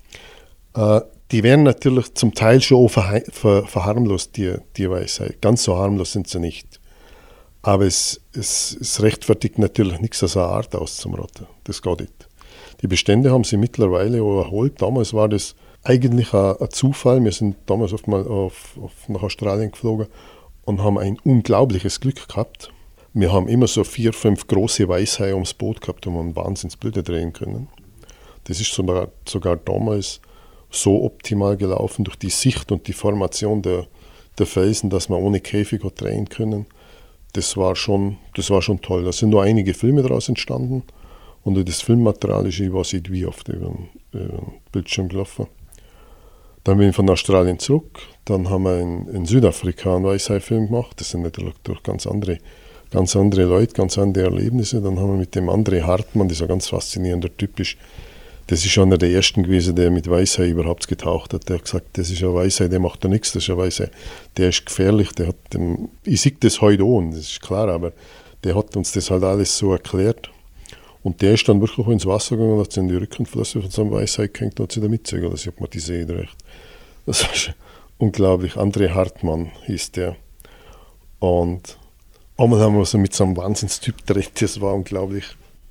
Äh, 0.75 1.01
die 1.31 1.43
werden 1.43 1.65
natürlich 1.65 2.15
zum 2.15 2.35
Teil 2.35 2.61
schon 2.61 2.89
ver 2.89 3.23
ver 3.31 3.67
verharmlost, 3.67 4.37
die, 4.37 4.55
die 4.77 4.91
Weisheit. 4.91 5.41
Ganz 5.41 5.63
so 5.65 5.77
harmlos 5.77 6.13
sind 6.13 6.29
sie 6.29 6.41
nicht. 6.41 6.81
Aber 7.63 7.85
es, 7.85 8.21
es, 8.33 8.77
es 8.81 9.03
rechtfertigt 9.03 9.59
natürlich 9.59 10.01
nichts 10.01 10.23
aus 10.23 10.37
einer 10.37 10.47
Art 10.47 10.75
auszumrotten. 10.75 11.47
Das 11.65 11.83
geht 11.83 12.01
nicht. 12.01 12.29
Die 12.81 12.87
Bestände 12.87 13.31
haben 13.31 13.45
sie 13.45 13.57
mittlerweile 13.57 14.19
erholt. 14.19 14.81
Damals 14.81 15.13
war 15.13 15.29
das 15.29 15.55
eigentlich 15.89 16.35
ein, 16.35 16.57
ein, 16.61 16.71
Zufall. 16.71 17.25
Wir 17.25 17.33
sind 17.33 17.57
damals 17.67 17.93
oft 17.93 18.07
mal 18.09 18.27
auf, 18.27 18.79
auf, 18.81 19.09
nach 19.09 19.23
Australien 19.23 19.71
geflogen 19.71 20.07
und 20.65 20.83
haben 20.83 20.99
ein 20.99 21.19
unglaubliches 21.25 22.01
Glück 22.01 22.29
gehabt. 22.29 22.71
Wir 23.15 23.33
haben 23.33 23.49
immer 23.49 23.67
so 23.67 23.85
vier, 23.85 24.13
fünf 24.13 24.47
große 24.47 24.87
Weißhaie 24.87 25.33
ums 25.33 25.55
Boot 25.55 25.81
gehabt 25.81 26.07
und 26.07 26.15
haben 26.15 26.37
Wahnsinnsbilder 26.37 27.03
drehen 27.03 27.33
können. 27.33 27.69
Das 28.45 28.61
ist 28.61 28.73
sogar, 28.73 29.09
sogar 29.27 29.57
damals 29.57 30.21
so 30.71 31.03
optimal 31.05 31.57
gelaufen 31.57 32.05
durch 32.05 32.17
die 32.17 32.31
Sicht 32.31 32.71
und 32.71 32.87
die 32.87 32.93
Formation 32.93 33.63
der, 33.63 33.87
der 34.39 34.47
Felsen, 34.47 34.91
dass 34.91 35.09
wir 35.09 35.19
ohne 35.19 35.41
Käfig 35.41 35.83
hat 35.83 36.01
drehen 36.01 36.29
können. 36.29 36.67
Das 37.33 37.57
war, 37.57 37.75
schon, 37.77 38.19
das 38.35 38.51
war 38.51 38.61
schon 38.61 38.83
toll. 38.83 39.05
Da 39.05 39.13
sind 39.13 39.31
nur 39.31 39.43
einige 39.43 39.73
Filme 39.73 40.03
daraus 40.03 40.29
entstanden 40.29 40.83
und 41.45 41.67
das 41.67 41.81
Filmmaterial 41.81 42.47
ist, 42.47 42.61
ich 42.61 42.73
weiß 42.73 42.93
nicht 42.93 43.11
wie 43.11 43.25
oft 43.25 43.49
über 43.49 43.75
den 44.13 44.53
Bildschirm 44.71 45.09
gelaufen. 45.09 45.47
Dann 46.69 46.77
bin 46.77 46.91
ich 46.91 46.97
von 46.97 47.09
Australien 47.09 47.59
zurück. 47.59 47.99
Dann 48.27 48.51
haben 48.51 48.65
wir 48.65 48.79
in, 48.79 49.09
in 49.09 49.25
Südafrika 49.25 49.97
einen 49.97 50.05
Weißhai-Film 50.05 50.67
gemacht. 50.67 51.01
Das 51.01 51.09
sind 51.09 51.23
natürlich 51.23 51.55
durch 51.65 51.83
ganz 51.83 52.07
andere, 52.07 52.41
ganz 52.91 53.17
andere 53.17 53.45
Leute, 53.45 53.73
ganz 53.73 53.97
andere 53.97 54.25
Erlebnisse. 54.25 54.83
Dann 54.83 55.01
haben 55.01 55.13
wir 55.13 55.17
mit 55.17 55.35
dem 55.35 55.49
André 55.49 55.85
Hartmann, 55.85 56.29
dieser 56.29 56.47
ganz 56.47 56.69
faszinierender 56.69 57.35
Typ 57.35 57.59
ist, 57.59 57.79
das 58.49 58.67
ist 58.67 58.77
einer 58.77 58.99
der 58.99 59.11
ersten 59.11 59.45
gewesen, 59.45 59.77
der 59.77 59.91
mit 59.91 60.11
Weißhai 60.11 60.51
überhaupt 60.51 60.89
getaucht 60.89 61.33
hat. 61.33 61.49
Der 61.49 61.57
hat 61.57 61.65
gesagt, 61.65 61.87
das 61.95 62.11
ist 62.11 62.23
ein 62.23 62.35
Weißhai, 62.35 62.69
der 62.69 62.81
macht 62.81 63.03
da 63.03 63.09
nichts, 63.09 63.33
das 63.33 63.45
ist 63.45 63.49
ein 63.49 63.57
Weißhai. 63.57 63.89
Der 64.37 64.51
ist 64.51 64.67
gefährlich, 64.67 65.13
der 65.13 65.29
hat, 65.29 65.37
dem, 65.55 65.89
ich 66.05 66.21
sehe 66.21 66.37
das 66.39 66.61
heute 66.61 66.83
auch, 66.83 67.03
das 67.11 67.21
ist 67.21 67.41
klar, 67.41 67.71
aber 67.71 67.93
der 68.45 68.55
hat 68.55 68.77
uns 68.77 68.93
das 68.93 69.11
halt 69.11 69.25
alles 69.25 69.57
so 69.57 69.73
erklärt. 69.73 70.31
Und 71.03 71.23
der 71.23 71.33
ist 71.33 71.49
dann 71.49 71.63
wirklich 71.63 71.87
ins 71.87 72.05
Wasser 72.05 72.37
gegangen 72.37 72.59
und 72.59 72.61
hat 72.61 72.73
sich 72.73 72.83
in 72.83 72.89
die 72.89 72.97
Rückenflosse 72.97 73.63
von 73.63 73.71
so 73.71 73.81
einem 73.81 73.93
Weißhai 73.93 74.27
gehängt 74.27 74.61
und 74.61 74.65
hat 74.65 74.73
sich 74.73 74.83
da 74.83 74.89
mitgezogen. 74.91 75.31
Das 75.31 75.47
hat 75.47 75.59
man 75.59 75.71
die 75.71 75.79
See 75.79 76.03
recht. 76.03 76.37
Das 77.09 77.23
war 77.23 77.55
unglaublich. 77.97 78.57
André 78.57 78.91
Hartmann 78.91 79.51
hieß 79.65 79.93
der. 79.93 80.17
Und 81.21 81.79
einmal 82.37 82.61
haben 82.61 82.77
wir 82.77 82.85
so 82.85 82.99
mit 82.99 83.15
so 83.15 83.25
einem 83.25 83.35
Wahnsinnstyp 83.35 84.07
gedreht, 84.07 84.33
das 84.43 84.61
war 84.61 84.75
unglaublich. 84.75 85.25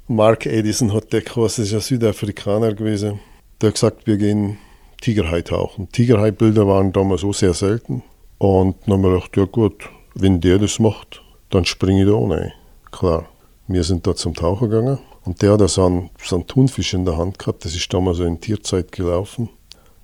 Mark 0.08 0.48
Edison 0.48 0.94
hat 0.94 1.14
der 1.14 1.22
geheißen, 1.22 1.64
das 1.64 1.72
ist 1.72 1.74
ein 1.76 1.82
Südafrikaner 1.82 2.74
gewesen. 2.74 3.20
Der 3.62 3.68
hat 3.68 3.76
gesagt, 3.76 4.08
wir 4.08 4.18
gehen 4.18 4.58
Tigerhai 5.00 5.44
tauchen. 5.44 5.92
Tigerhai-Bilder 5.92 6.68
waren 6.68 6.92
damals 6.92 7.22
so 7.22 7.32
sehr 7.34 7.54
selten. 7.54 8.02
Und 8.40 8.76
dann 8.88 8.94
haben 8.94 9.04
wir 9.04 9.12
gedacht, 9.12 9.38
ja 9.38 9.46
gut, 9.46 9.88
wenn 10.16 10.42
der 10.42 10.58
das 10.58 10.80
macht, 10.80 11.22
dann 11.52 11.66
springe 11.66 12.02
ich 12.02 12.10
da 12.10 12.18
rein. 12.18 12.52
Klar. 12.92 13.30
Wir 13.68 13.84
sind 13.84 14.08
da 14.08 14.16
zum 14.16 14.34
Tauchen 14.34 14.72
gegangen 14.72 14.98
und 15.24 15.42
der 15.44 15.52
hat 15.52 15.70
so 15.70 15.86
einen, 15.86 16.10
so 16.24 16.38
einen 16.38 16.48
Thunfisch 16.48 16.96
in 16.96 17.06
der 17.06 17.18
Hand 17.18 17.38
gehabt, 17.38 17.64
das 17.64 17.76
ist 17.76 17.94
damals 17.94 18.18
so 18.18 18.24
in 18.24 18.42
Tierzeit 18.42 18.92
gelaufen. 18.92 19.50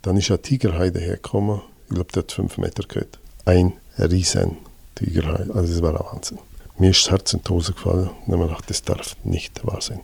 Dann 0.03 0.17
ist 0.17 0.29
ein 0.29 0.41
Tigerhai 0.41 0.89
dahergekommen. 0.89 1.61
Ich 1.87 1.95
glaube, 1.95 2.11
der 2.11 2.23
hat 2.23 2.31
fünf 2.31 2.57
Meter 2.57 2.83
gehabt. 2.83 3.19
Ein 3.45 3.73
riesen 3.97 4.57
Tigerhai. 4.95 5.45
Also 5.53 5.73
das 5.73 5.81
war 5.81 5.91
ein 5.91 6.05
Wahnsinn. 6.05 6.39
Mir 6.77 6.89
ist 6.91 7.05
das 7.05 7.11
Herz 7.11 7.33
in 7.33 7.41
die 7.41 7.49
Hose 7.49 7.71
gefallen. 7.71 8.09
Und 8.27 8.33
ich 8.33 8.41
gedacht, 8.41 8.69
das 8.69 8.83
darf 8.83 9.15
nicht 9.23 9.65
wahr 9.65 9.79
sein. 9.79 10.01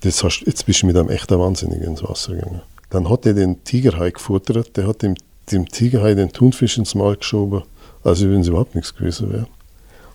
Das 0.00 0.24
hast, 0.24 0.44
jetzt 0.46 0.64
bist 0.64 0.82
du 0.82 0.86
mit 0.86 0.96
einem 0.96 1.10
echten 1.10 1.38
Wahnsinnigen 1.38 1.88
ins 1.88 2.02
Wasser 2.02 2.34
gegangen. 2.34 2.62
Dann 2.88 3.10
hat 3.10 3.26
er 3.26 3.34
den 3.34 3.62
Tigerhai 3.64 4.12
gefuttert. 4.12 4.78
Der 4.78 4.86
hat 4.86 5.02
dem, 5.02 5.14
dem 5.52 5.68
Tigerhai 5.68 6.14
den 6.14 6.32
Thunfisch 6.32 6.78
ins 6.78 6.94
Maul 6.94 7.16
geschoben. 7.16 7.64
Also 8.02 8.30
wenn 8.30 8.40
es 8.40 8.48
überhaupt 8.48 8.74
nichts 8.74 8.94
gewesen 8.94 9.30
wäre. 9.30 9.46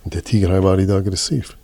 Und 0.06 0.15
der 0.15 0.24
Tigerhai 0.24 0.63
war 0.63 0.76
nicht 0.76 0.89
aggressiv. 0.89 1.56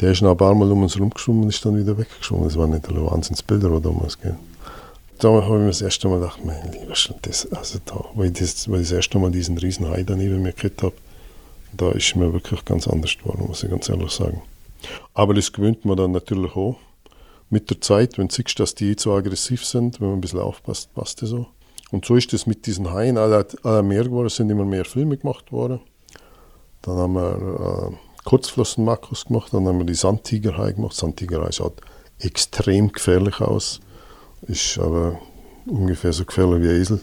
Der 0.00 0.10
ist 0.10 0.22
noch 0.22 0.32
ein 0.32 0.36
paar 0.36 0.56
Mal 0.56 0.72
um 0.72 0.82
uns 0.82 0.98
rumgeschwommen 0.98 1.44
und 1.44 1.50
ist 1.50 1.64
dann 1.64 1.78
wieder 1.78 1.96
weggeschwommen. 1.96 2.48
Das 2.48 2.56
waren 2.56 2.70
nicht 2.70 2.88
alle 2.88 3.06
Wahnsinnsbilder, 3.06 3.70
die 3.70 3.82
damals 3.82 4.20
gehen 4.20 4.51
da 5.22 5.28
habe 5.28 5.56
ich 5.56 5.60
mir 5.60 5.66
das 5.68 5.82
erste 5.82 6.08
Mal 6.08 6.18
gedacht, 6.18 6.44
mein 6.44 6.72
lieber 6.72 6.96
schon 6.96 7.16
das, 7.22 7.50
also 7.52 7.78
da, 7.84 8.04
weil 8.14 8.26
ich 8.26 8.38
das, 8.38 8.68
weil 8.68 8.80
ich 8.80 8.88
das 8.88 8.96
erste 8.96 9.18
Mal 9.18 9.30
diesen 9.30 9.56
riesen 9.56 9.88
Hai 9.88 10.02
da 10.02 10.16
neben 10.16 10.42
mir 10.42 10.52
gehabt 10.52 10.82
habe, 10.82 10.94
da 11.76 11.92
ist 11.92 12.16
mir 12.16 12.32
wirklich 12.32 12.64
ganz 12.64 12.88
anders 12.88 13.16
geworden, 13.16 13.44
muss 13.46 13.62
ich 13.62 13.70
ganz 13.70 13.88
ehrlich 13.88 14.10
sagen. 14.10 14.42
Aber 15.14 15.32
das 15.32 15.52
gewöhnt 15.52 15.84
man 15.84 15.96
dann 15.96 16.10
natürlich 16.10 16.56
auch. 16.56 16.76
Mit 17.50 17.70
der 17.70 17.80
Zeit, 17.80 18.18
wenn 18.18 18.28
du 18.28 18.34
siehst, 18.34 18.58
dass 18.58 18.74
die 18.74 18.96
zu 18.96 19.12
aggressiv 19.12 19.64
sind, 19.64 20.00
wenn 20.00 20.08
man 20.08 20.18
ein 20.18 20.20
bisschen 20.20 20.40
aufpasst, 20.40 20.92
passt 20.94 21.22
das 21.22 21.28
so. 21.28 21.46
Und 21.92 22.04
so 22.04 22.16
ist 22.16 22.32
es 22.32 22.46
mit 22.46 22.66
diesen 22.66 22.90
Haien 22.90 23.16
aller, 23.16 23.46
aller 23.62 23.82
mehr 23.82 24.04
geworden, 24.04 24.28
sind 24.28 24.50
immer 24.50 24.64
mehr 24.64 24.84
Filme 24.84 25.16
gemacht 25.16 25.52
worden. 25.52 25.80
Dann 26.80 26.96
haben 26.96 27.12
wir 27.12 27.92
äh, 27.92 27.96
Kurzflossen-Makros 28.24 29.26
gemacht, 29.26 29.54
dann 29.54 29.68
haben 29.68 29.78
wir 29.78 29.86
die 29.86 29.94
Sandtigerhai 29.94 30.72
gemacht. 30.72 30.96
Sandtigerhai 30.96 31.52
schaut 31.52 31.80
extrem 32.18 32.90
gefährlich 32.90 33.40
aus, 33.40 33.80
ist 34.46 34.78
aber 34.78 35.20
ungefähr 35.66 36.12
so 36.12 36.24
gefährlich 36.24 36.62
wie 36.62 36.68
ein 36.68 36.80
Esel. 36.80 37.00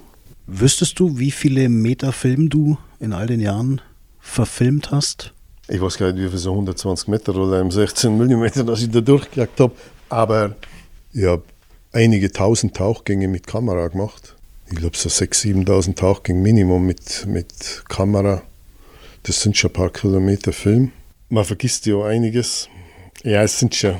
Wüsstest 0.48 1.00
du, 1.00 1.20
wie 1.20 1.32
viele 1.32 1.70
Meter 1.70 2.12
Film 2.12 2.50
du 2.50 2.78
in 3.00 3.14
all 3.14 3.28
den 3.28 3.40
Jahren 3.40 3.82
verfilmt 4.20 4.92
hast? 4.92 5.34
Ich 5.68 5.80
weiß 5.80 5.98
gar 5.98 6.12
nicht, 6.12 6.24
wie 6.24 6.30
viel 6.30 6.40
so 6.40 6.52
120 6.52 7.08
Meter 7.08 7.36
oder 7.36 7.60
im 7.60 7.70
16 7.70 8.18
mm, 8.18 8.66
dass 8.66 8.82
ich 8.82 8.90
da 8.90 9.02
durchgejagt 9.02 9.60
habe, 9.60 9.74
aber 10.10 10.56
ich 11.14 11.26
habe 11.26 11.44
einige 11.92 12.32
tausend 12.32 12.76
Tauchgänge 12.76 13.28
mit 13.28 13.46
Kamera 13.46 13.88
gemacht. 13.88 14.36
Ich 14.72 14.78
glaube, 14.78 14.98
so 14.98 15.10
6.000, 15.10 15.66
7.000 15.66 15.96
Tauchgänge 15.96 16.40
Minimum 16.40 16.86
mit, 16.86 17.26
mit 17.28 17.84
Kamera. 17.88 18.42
Das 19.24 19.42
sind 19.42 19.58
schon 19.58 19.70
ein 19.70 19.74
paar 19.74 19.90
Kilometer 19.90 20.54
Film. 20.54 20.92
Man 21.30 21.46
vergisst 21.46 21.86
ja 21.86 22.04
einiges. 22.04 22.70
Ja, 23.24 23.44
es 23.44 23.60
sind 23.60 23.76
schon, 23.76 23.98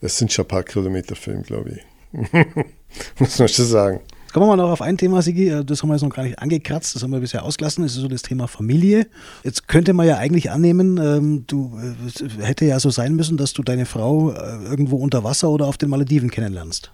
es 0.00 0.18
sind 0.18 0.32
schon 0.32 0.44
ein 0.44 0.48
paar 0.48 0.64
Kilometer 0.64 1.16
Film, 1.16 1.42
glaube 1.42 1.70
ich. 1.70 2.26
Muss 3.18 3.38
man 3.38 3.48
schon 3.48 3.64
sagen. 3.64 4.00
Kommen 4.32 4.48
wir 4.48 4.56
mal 4.56 4.62
noch 4.62 4.70
auf 4.70 4.82
ein 4.82 4.98
Thema, 4.98 5.22
Sigi, 5.22 5.48
äh, 5.48 5.64
das 5.64 5.82
haben 5.82 5.88
wir 5.88 5.94
jetzt 5.94 6.02
noch 6.02 6.14
gar 6.14 6.24
nicht 6.24 6.38
angekratzt, 6.38 6.94
das 6.94 7.02
haben 7.02 7.10
wir 7.10 7.20
bisher 7.20 7.42
ausgelassen, 7.42 7.84
das 7.84 7.92
ist 7.96 8.02
so 8.02 8.08
das 8.08 8.20
Thema 8.20 8.48
Familie. 8.48 9.06
Jetzt 9.44 9.66
könnte 9.66 9.94
man 9.94 10.06
ja 10.06 10.18
eigentlich 10.18 10.50
annehmen, 10.50 10.98
ähm, 10.98 11.44
du 11.46 11.78
äh, 11.78 12.44
hätte 12.44 12.66
ja 12.66 12.78
so 12.78 12.90
sein 12.90 13.14
müssen, 13.14 13.38
dass 13.38 13.54
du 13.54 13.62
deine 13.62 13.86
Frau 13.86 14.32
äh, 14.32 14.64
irgendwo 14.64 14.96
unter 14.96 15.24
Wasser 15.24 15.48
oder 15.48 15.66
auf 15.66 15.78
den 15.78 15.88
Malediven 15.88 16.30
kennenlernst. 16.30 16.92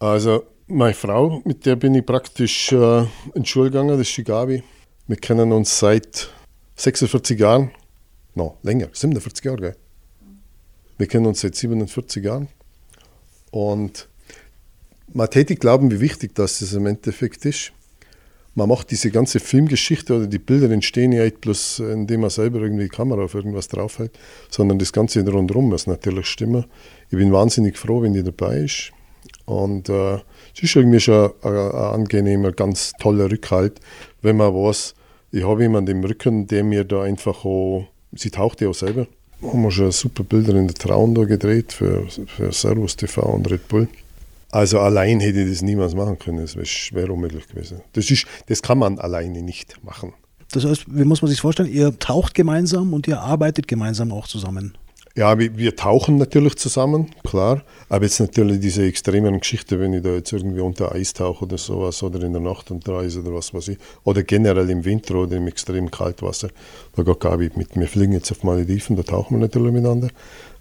Also 0.00 0.42
meine 0.66 0.92
Frau, 0.92 1.40
mit 1.44 1.64
der 1.64 1.76
bin 1.76 1.94
ich 1.94 2.04
praktisch 2.04 2.72
äh, 2.72 3.04
in 3.34 3.46
Schule 3.46 3.70
gegangen, 3.70 3.88
das 3.88 4.00
ist 4.00 4.16
die 4.16 4.24
Gabi. 4.24 4.62
Wir 5.06 5.16
kennen 5.16 5.50
uns 5.52 5.78
seit 5.78 6.28
46 6.76 7.40
Jahren, 7.40 7.70
no, 8.34 8.58
länger, 8.62 8.88
47 8.92 9.44
Jahre, 9.44 9.56
gell? 9.56 9.76
Wir 10.98 11.06
kennen 11.06 11.24
uns 11.24 11.40
seit 11.40 11.54
47 11.54 12.22
Jahren 12.22 12.48
und 13.50 14.08
man 15.14 15.30
tätig 15.30 15.60
glauben, 15.60 15.90
wie 15.90 16.00
wichtig 16.00 16.34
das 16.34 16.60
im 16.72 16.86
Endeffekt 16.86 17.44
ist. 17.44 17.72
Man 18.54 18.68
macht 18.68 18.90
diese 18.90 19.10
ganze 19.10 19.40
Filmgeschichte 19.40 20.14
oder 20.14 20.26
die 20.26 20.38
Bilder 20.38 20.70
entstehen 20.70 21.12
ja 21.12 21.24
nicht 21.24 21.40
bloß, 21.40 21.78
indem 21.78 22.20
man 22.20 22.30
selber 22.30 22.60
irgendwie 22.60 22.84
die 22.84 22.90
Kamera 22.90 23.22
auf 23.22 23.34
irgendwas 23.34 23.68
draufhält, 23.68 24.12
sondern 24.50 24.78
das 24.78 24.92
Ganze 24.92 25.26
rundherum 25.26 25.70
muss 25.70 25.86
natürlich 25.86 26.26
stimmen. 26.26 26.66
Ich 27.10 27.16
bin 27.16 27.32
wahnsinnig 27.32 27.78
froh, 27.78 28.02
wenn 28.02 28.12
die 28.12 28.22
dabei 28.22 28.58
ist. 28.58 28.92
Und 29.46 29.88
äh, 29.88 30.16
es 30.54 30.62
ist 30.62 30.76
irgendwie 30.76 31.00
schon 31.00 31.30
ein, 31.42 31.52
ein, 31.52 31.70
angenehmer, 31.72 32.52
ganz 32.52 32.92
toller 33.00 33.30
Rückhalt, 33.30 33.80
wenn 34.20 34.36
man 34.36 34.52
weiß, 34.52 34.94
ich 35.32 35.44
habe 35.44 35.62
jemanden 35.62 35.92
im 35.92 36.04
Rücken, 36.04 36.46
der 36.46 36.62
mir 36.62 36.84
da 36.84 37.02
einfach 37.02 37.46
auch, 37.46 37.86
sie 38.12 38.30
taucht 38.30 38.60
ja 38.60 38.68
auch 38.68 38.74
selber. 38.74 39.06
Haben 39.42 39.62
wir 39.62 39.70
schon 39.70 39.90
super 39.92 40.24
Bilder 40.24 40.54
in 40.54 40.68
der 40.68 40.76
Traun 40.76 41.14
da 41.14 41.24
gedreht 41.24 41.72
für, 41.72 42.06
für 42.26 42.52
Servus 42.52 42.96
TV 42.96 43.22
und 43.22 43.50
Red 43.50 43.66
Bull. 43.68 43.88
Also 44.52 44.80
allein 44.80 45.18
hätte 45.18 45.40
ich 45.40 45.50
das 45.50 45.62
niemals 45.62 45.94
machen 45.94 46.18
können. 46.18 46.46
Das 46.46 46.54
wäre 46.56 47.12
unmöglich 47.12 47.48
gewesen. 47.48 47.80
Das, 47.94 48.10
ist, 48.10 48.26
das 48.46 48.60
kann 48.62 48.78
man 48.78 48.98
alleine 48.98 49.42
nicht 49.42 49.82
machen. 49.82 50.12
Das 50.52 50.66
heißt, 50.66 50.84
wie 50.88 51.04
muss 51.04 51.22
man 51.22 51.30
sich 51.30 51.40
vorstellen? 51.40 51.72
Ihr 51.72 51.98
taucht 51.98 52.34
gemeinsam 52.34 52.92
und 52.92 53.08
ihr 53.08 53.18
arbeitet 53.18 53.66
gemeinsam 53.66 54.12
auch 54.12 54.28
zusammen. 54.28 54.76
Ja, 55.16 55.38
wir, 55.38 55.56
wir 55.56 55.74
tauchen 55.74 56.16
natürlich 56.16 56.56
zusammen, 56.56 57.10
klar. 57.24 57.62
Aber 57.88 58.04
jetzt 58.04 58.20
natürlich 58.20 58.60
diese 58.60 58.84
extremen 58.84 59.40
Geschichten, 59.40 59.80
wenn 59.80 59.94
ich 59.94 60.02
da 60.02 60.10
jetzt 60.10 60.32
irgendwie 60.32 60.60
unter 60.60 60.92
Eis 60.92 61.14
tauche 61.14 61.44
oder 61.46 61.56
sowas 61.56 62.02
oder 62.02 62.22
in 62.22 62.32
der 62.32 62.42
Nacht 62.42 62.70
unter 62.70 62.98
Eis 62.98 63.16
oder 63.16 63.32
was 63.32 63.54
weiß 63.54 63.68
ich. 63.68 63.78
Oder 64.04 64.22
generell 64.22 64.68
im 64.68 64.84
Winter 64.84 65.14
oder 65.14 65.36
im 65.36 65.46
extrem 65.48 65.90
Kaltwasser. 65.90 66.48
Da 66.94 67.02
geht 67.02 67.20
Gabi 67.20 67.50
mit. 67.56 67.74
Wir 67.74 67.88
fliegen 67.88 68.12
jetzt 68.12 68.30
auf 68.30 68.42
Malediven, 68.42 68.96
da 68.96 69.02
tauchen 69.02 69.36
wir 69.36 69.40
natürlich 69.40 69.72
miteinander. 69.72 70.08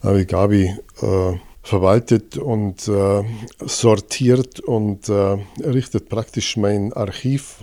Aber 0.01 0.23
Gabi 0.23 0.73
äh, 1.01 1.33
verwaltet 1.63 2.37
und 2.37 2.87
äh, 2.87 3.23
sortiert 3.59 4.59
und 4.59 5.09
äh, 5.09 5.37
richtet 5.63 6.09
praktisch 6.09 6.57
mein 6.57 6.91
Archiv 6.93 7.57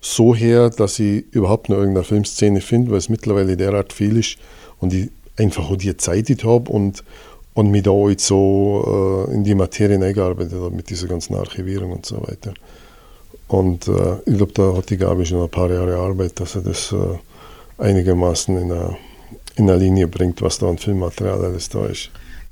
so 0.00 0.34
her, 0.34 0.70
dass 0.70 0.98
ich 0.98 1.24
überhaupt 1.32 1.68
noch 1.68 1.78
irgendeine 1.78 2.04
Filmszene 2.04 2.60
finde, 2.60 2.92
weil 2.92 2.98
es 2.98 3.08
mittlerweile 3.08 3.56
derart 3.56 3.92
viel 3.92 4.16
ist 4.16 4.38
und 4.78 4.92
ich 4.92 5.10
einfach 5.36 5.70
auch 5.70 5.76
die 5.76 5.96
Zeit 5.96 6.28
habe 6.44 6.70
und, 6.70 7.02
und 7.54 7.70
mich 7.70 7.82
da 7.82 7.92
jetzt 8.08 8.26
so 8.26 9.26
äh, 9.28 9.34
in 9.34 9.44
die 9.44 9.54
Materie 9.54 10.02
eingearbeitet 10.02 10.54
habe 10.54 10.74
mit 10.74 10.90
dieser 10.90 11.08
ganzen 11.08 11.34
Archivierung 11.34 11.92
und 11.92 12.06
so 12.06 12.20
weiter. 12.22 12.54
Und 13.48 13.88
äh, 13.88 14.18
ich 14.26 14.36
glaube, 14.36 14.52
da 14.52 14.76
hat 14.76 14.90
die 14.90 14.98
Gabi 14.98 15.24
schon 15.24 15.42
ein 15.42 15.48
paar 15.48 15.70
Jahre 15.70 15.96
Arbeit, 15.96 16.38
dass 16.38 16.54
er 16.54 16.62
das 16.62 16.92
äh, 16.92 17.82
einigermaßen 17.82 18.56
in 18.58 18.70
eine, 18.70 18.96
in 19.56 19.68
Linie 19.68 20.06
bringt, 20.06 20.42
was 20.42 20.58
da 20.58 20.68
an 20.68 20.78
Filmmaterial 20.78 21.44
alles 21.44 21.68
da 21.68 21.86
ist. 21.86 22.10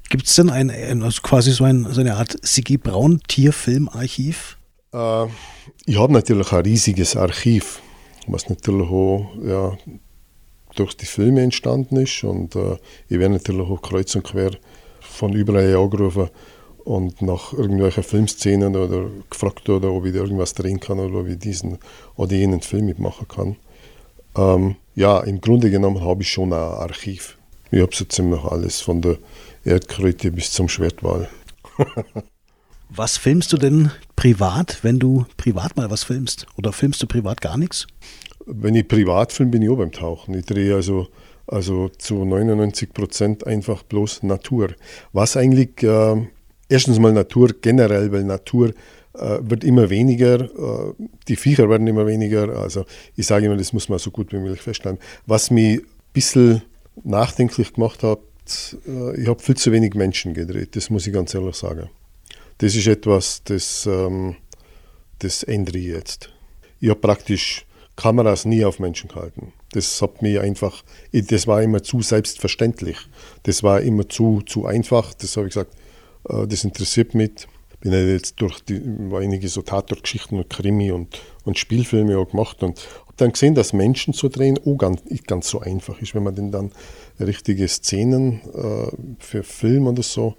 Gibt 0.08 0.26
es 0.26 0.34
denn 0.34 0.50
ein, 0.50 0.70
also 1.02 1.20
quasi 1.22 1.50
so, 1.52 1.64
ein, 1.64 1.86
so, 1.90 2.00
eine 2.00 2.16
Art 2.16 2.36
Sigi 2.42 2.76
Braun 2.76 3.20
Tierfilmarchiv? 3.26 4.56
Äh, 4.92 5.26
ich 5.84 5.98
habe 5.98 6.12
natürlich 6.12 6.52
ein 6.52 6.62
riesiges 6.62 7.16
Archiv, 7.16 7.80
was 8.26 8.48
natürlich 8.48 8.88
auch 8.88 9.28
ja, 9.42 9.76
durch 10.76 10.96
die 10.96 11.06
Filme 11.06 11.42
entstanden 11.42 11.96
ist. 11.96 12.22
Und 12.22 12.54
äh, 12.54 12.76
ich 13.08 13.18
werde 13.18 13.34
natürlich 13.34 13.68
auch 13.68 13.82
kreuz 13.82 14.14
und 14.14 14.24
quer 14.24 14.52
von 15.00 15.32
überall 15.32 15.74
angerufen 15.76 16.30
und 16.84 17.20
nach 17.20 17.52
irgendwelchen 17.52 18.04
Filmszenen 18.04 18.76
oder 18.76 19.10
gefragt 19.28 19.68
oder 19.68 19.90
ob 19.90 20.06
ich 20.06 20.14
irgendwas 20.14 20.54
drehen 20.54 20.78
kann 20.78 21.00
oder 21.00 21.20
ob 21.20 21.26
ich 21.26 21.38
diesen 21.38 21.78
oder 22.14 22.36
jenen 22.36 22.60
Film 22.60 22.86
mitmachen 22.86 23.26
kann. 23.26 23.56
Ähm, 24.36 24.76
ja, 24.94 25.18
im 25.20 25.40
Grunde 25.40 25.70
genommen 25.70 26.00
habe 26.00 26.22
ich 26.22 26.30
schon 26.30 26.52
ein 26.52 26.58
Archiv. 26.58 27.35
Ich 27.70 27.80
habe 27.80 27.94
so 27.94 28.04
ziemlich 28.04 28.42
alles 28.42 28.80
von 28.80 29.02
der 29.02 29.18
Erdkröte 29.64 30.30
bis 30.30 30.52
zum 30.52 30.68
Schwertwal. 30.68 31.28
was 32.88 33.16
filmst 33.16 33.52
du 33.52 33.56
denn 33.56 33.90
privat, 34.14 34.78
wenn 34.82 34.98
du 34.98 35.26
privat 35.36 35.76
mal 35.76 35.90
was 35.90 36.04
filmst? 36.04 36.46
Oder 36.56 36.72
filmst 36.72 37.02
du 37.02 37.06
privat 37.06 37.40
gar 37.40 37.58
nichts? 37.58 37.86
Wenn 38.46 38.74
ich 38.76 38.86
privat 38.86 39.32
film, 39.32 39.50
bin 39.50 39.62
ich 39.62 39.68
auch 39.68 39.76
beim 39.76 39.90
Tauchen. 39.90 40.34
Ich 40.34 40.46
drehe 40.46 40.74
also, 40.74 41.08
also 41.46 41.88
zu 41.88 42.24
99 42.24 42.94
Prozent 42.94 43.46
einfach 43.46 43.82
bloß 43.82 44.22
Natur. 44.22 44.68
Was 45.12 45.36
eigentlich, 45.36 45.82
äh, 45.82 46.26
erstens 46.68 47.00
mal 47.00 47.12
Natur 47.12 47.50
generell, 47.60 48.12
weil 48.12 48.22
Natur 48.22 48.68
äh, 49.14 49.38
wird 49.40 49.64
immer 49.64 49.90
weniger, 49.90 50.40
äh, 50.40 50.94
die 51.26 51.36
Viecher 51.36 51.68
werden 51.68 51.88
immer 51.88 52.06
weniger. 52.06 52.56
Also 52.56 52.84
ich 53.16 53.26
sage 53.26 53.46
immer, 53.46 53.56
das 53.56 53.72
muss 53.72 53.88
man 53.88 53.98
so 53.98 54.12
gut 54.12 54.32
wie 54.32 54.38
möglich 54.38 54.62
feststellen. 54.62 54.98
Was 55.26 55.50
mich 55.50 55.80
ein 55.80 55.86
bisschen 56.12 56.62
nachdenklich 57.04 57.74
gemacht 57.74 58.02
hat, 58.02 58.20
äh, 58.86 59.20
ich 59.20 59.28
habe 59.28 59.42
viel 59.42 59.56
zu 59.56 59.72
wenig 59.72 59.94
Menschen 59.94 60.34
gedreht, 60.34 60.76
das 60.76 60.90
muss 60.90 61.06
ich 61.06 61.12
ganz 61.12 61.34
ehrlich 61.34 61.56
sagen. 61.56 61.90
Das 62.58 62.74
ist 62.74 62.86
etwas, 62.86 63.42
das, 63.44 63.86
ähm, 63.86 64.36
das 65.18 65.42
ändere 65.42 65.78
ich 65.78 65.86
jetzt. 65.86 66.30
Ich 66.80 66.88
habe 66.88 67.00
praktisch 67.00 67.66
Kameras 67.96 68.44
nie 68.44 68.64
auf 68.64 68.78
Menschen 68.78 69.08
gehalten. 69.08 69.52
Das 69.72 70.00
hat 70.00 70.22
mir 70.22 70.42
einfach, 70.42 70.84
das 71.12 71.46
war 71.46 71.62
immer 71.62 71.82
zu 71.82 72.02
selbstverständlich. 72.02 72.98
Das 73.42 73.62
war 73.62 73.80
immer 73.80 74.08
zu, 74.08 74.42
zu 74.42 74.66
einfach. 74.66 75.14
Das 75.14 75.36
habe 75.36 75.48
ich 75.48 75.54
gesagt, 75.54 75.74
äh, 76.28 76.46
das 76.46 76.64
interessiert 76.64 77.14
mich. 77.14 77.46
Bin 77.80 77.92
ja 77.92 78.00
jetzt 78.00 78.40
durch 78.40 78.60
die, 78.60 78.80
einige 79.14 79.48
so 79.48 79.62
Tatortgeschichten 79.62 80.38
und 80.38 80.48
Krimi 80.48 80.92
und, 80.92 81.20
und 81.44 81.58
Spielfilme 81.58 82.18
auch 82.18 82.30
gemacht 82.30 82.62
und 82.62 82.86
dann 83.16 83.32
gesehen, 83.32 83.54
dass 83.54 83.72
Menschen 83.72 84.14
zu 84.14 84.28
drehen 84.28 84.58
auch 84.64 84.76
ganz, 84.76 85.02
ganz 85.26 85.48
so 85.48 85.60
einfach 85.60 86.00
ist, 86.00 86.14
wenn 86.14 86.22
man 86.22 86.34
denn 86.34 86.50
dann 86.52 86.72
richtige 87.18 87.66
Szenen 87.68 88.40
äh, 88.54 88.90
für 89.18 89.42
Film 89.42 89.86
oder 89.86 90.02
so, 90.02 90.34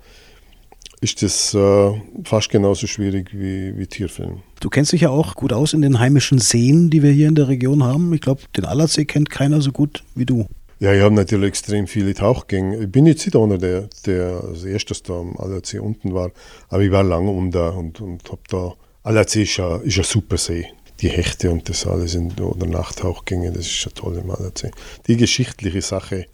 ist 1.02 1.22
das 1.22 1.54
äh, 1.54 1.92
fast 2.24 2.50
genauso 2.50 2.88
schwierig 2.88 3.30
wie, 3.34 3.78
wie 3.78 3.88
Tierfilm. 3.88 4.42
Du 4.60 4.70
kennst 4.70 4.94
dich 4.94 5.02
ja 5.02 5.10
auch 5.10 5.36
gut 5.36 5.54
aus 5.54 5.74
in 5.74 5.82
den 5.82 6.00
heimischen 6.00 6.40
Seen, 6.40 6.90
die 6.90 7.04
wir 7.04 7.12
hier 7.12 7.28
in 7.28 7.36
der 7.36 7.48
Region 7.48 7.84
haben. 7.84 8.14
Ich 8.14 8.22
glaube, 8.22 8.42
den 8.56 8.66
Allersee 8.66 9.06
kennt 9.06 9.30
keiner 9.30 9.62
so 9.62 9.72
gut 9.72 10.04
wie 10.16 10.26
du. 10.26 10.48
Ja, 10.80 10.94
ich 10.94 11.02
habe 11.02 11.14
natürlich 11.14 11.48
extrem 11.48 11.88
viele 11.88 12.14
Tauchgänge. 12.14 12.78
Ich 12.84 12.92
bin 12.92 13.08
jetzt 13.08 13.26
nicht 13.26 13.36
einer, 13.36 13.58
der, 13.58 13.90
der 14.06 14.44
als 14.44 14.64
erstes 14.64 15.02
da 15.02 15.14
am 15.14 15.36
Allersee 15.38 15.80
unten 15.80 16.14
war, 16.14 16.32
aber 16.70 16.84
ich 16.84 16.92
war 16.92 17.04
lange 17.04 17.50
da 17.50 17.70
und, 17.70 18.00
und 18.02 18.30
habe 18.32 18.42
da. 18.50 18.74
Allersee 19.04 19.44
ist 19.44 19.58
ja, 19.58 19.78
ist 19.78 19.98
ein 19.98 20.04
super 20.04 20.38
See. 20.38 20.68
Die 21.02 21.10
Hechte 21.10 21.52
und 21.52 21.70
das 21.70 21.86
alles 21.86 22.16
in, 22.16 22.32
oder 22.40 22.66
Nachtauchgänge, 22.66 23.52
das 23.52 23.66
ist 23.66 23.74
schon 23.74 23.94
toll 23.94 24.18
im 24.18 24.32
Allersee. 24.32 24.72
Die 25.08 25.18
geschichtliche 25.18 25.82
Sache 25.82 26.26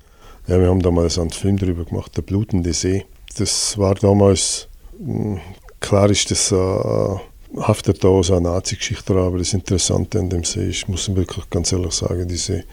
ja, 0.45 0.60
wir 0.60 0.67
haben 0.67 0.82
damals 0.82 1.17
einen 1.17 1.30
Film 1.30 1.58
darüber 1.58 1.86
gemacht, 1.86 2.17
Der 2.17 2.21
blutende 2.21 2.73
See. 2.73 3.06
Das 3.38 3.78
war 3.78 3.95
damals, 3.95 4.67
hm, 4.97 5.39
klar 5.80 6.10
ist 6.10 6.32
das, 6.32 6.52
äh, 6.52 7.15
haftet 7.62 8.04
da 8.04 8.10
aus 8.10 8.30
einer 8.30 8.41
Nazi-Geschichte 8.52 9.13
aber 9.13 9.38
das 9.38 9.54
Interessante 9.54 10.19
an 10.19 10.30
dem 10.30 10.43
See, 10.43 10.67
ich 10.67 10.88
muss 10.89 11.13
wirklich 11.15 11.49
ganz 11.49 11.71
ehrlich 11.71 11.93
sagen, 11.93 12.28
diese, 12.28 12.65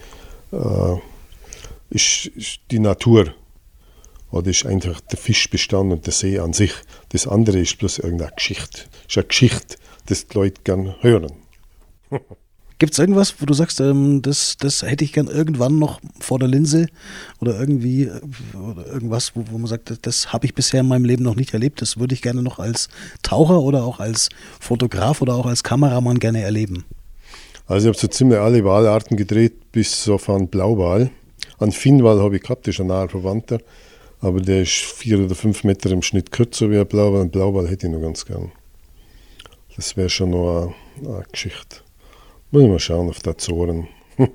äh, 0.51 0.97
ist, 1.91 2.25
ist 2.35 2.59
die 2.71 2.79
Natur 2.79 3.33
oder 4.31 4.49
ist 4.49 4.65
einfach 4.65 4.99
der 4.99 5.17
Fischbestand 5.17 5.93
und 5.93 6.05
der 6.05 6.13
See 6.13 6.39
an 6.39 6.51
sich. 6.51 6.73
Das 7.09 7.25
andere 7.25 7.59
ist 7.59 7.77
bloß 7.77 7.99
irgendeine 7.99 8.33
Geschichte. 8.35 8.81
Das 9.05 9.11
ist 9.11 9.17
eine 9.17 9.27
Geschichte, 9.27 9.77
die 10.09 10.13
die 10.13 10.37
Leute 10.37 10.61
gerne 10.63 10.95
hören. 10.99 11.40
Gibt 12.81 12.93
es 12.93 12.99
irgendwas, 12.99 13.35
wo 13.39 13.45
du 13.45 13.53
sagst, 13.53 13.79
ähm, 13.79 14.23
das, 14.23 14.57
das 14.57 14.81
hätte 14.81 15.03
ich 15.03 15.13
gern 15.13 15.27
irgendwann 15.27 15.77
noch 15.77 16.01
vor 16.19 16.39
der 16.39 16.47
Linse 16.47 16.87
oder 17.39 17.59
irgendwie 17.59 18.05
äh, 18.05 18.19
oder 18.57 18.87
irgendwas, 18.87 19.35
wo, 19.35 19.43
wo 19.51 19.59
man 19.59 19.67
sagt, 19.67 19.99
das 20.01 20.33
habe 20.33 20.47
ich 20.47 20.55
bisher 20.55 20.79
in 20.79 20.87
meinem 20.87 21.05
Leben 21.05 21.23
noch 21.23 21.35
nicht 21.35 21.53
erlebt, 21.53 21.83
das 21.83 21.99
würde 21.99 22.15
ich 22.15 22.23
gerne 22.23 22.41
noch 22.41 22.57
als 22.57 22.89
Taucher 23.21 23.61
oder 23.61 23.83
auch 23.83 23.99
als 23.99 24.29
Fotograf 24.59 25.21
oder 25.21 25.35
auch 25.35 25.45
als 25.45 25.63
Kameramann 25.63 26.17
gerne 26.17 26.41
erleben? 26.41 26.83
Also 27.67 27.87
ich 27.87 27.93
habe 27.93 28.01
so 28.01 28.07
ziemlich 28.07 28.39
alle 28.39 28.65
Walarten 28.65 29.15
gedreht, 29.15 29.71
bis 29.71 30.09
auf 30.09 30.27
einen 30.27 30.47
Blauwal. 30.47 31.11
Einen 31.59 31.73
Finnwal 31.73 32.19
habe 32.19 32.37
ich 32.37 32.41
gehabt, 32.41 32.65
das 32.65 32.73
ist 32.73 32.81
ein 32.81 32.87
naher 32.87 33.09
Verwandter, 33.09 33.59
aber 34.21 34.41
der 34.41 34.63
ist 34.63 34.71
vier 34.71 35.19
oder 35.19 35.35
fünf 35.35 35.63
Meter 35.63 35.91
im 35.91 36.01
Schnitt 36.01 36.31
kürzer 36.31 36.71
wie 36.71 36.79
ein 36.79 36.87
Blauwal. 36.87 37.21
Ein 37.21 37.29
Blauwal 37.29 37.67
hätte 37.67 37.85
ich 37.85 37.93
noch 37.93 38.01
ganz 38.01 38.25
gern. 38.25 38.51
Das 39.75 39.95
wäre 39.95 40.09
schon 40.09 40.31
noch 40.31 40.73
eine, 40.99 41.07
eine 41.07 41.25
Geschichte. 41.31 41.77
Muss 42.51 42.63
ich 42.63 42.69
mal 42.69 42.79
schauen 42.79 43.09
auf 43.09 43.19
die 43.19 43.29
Azoren. 43.29 43.87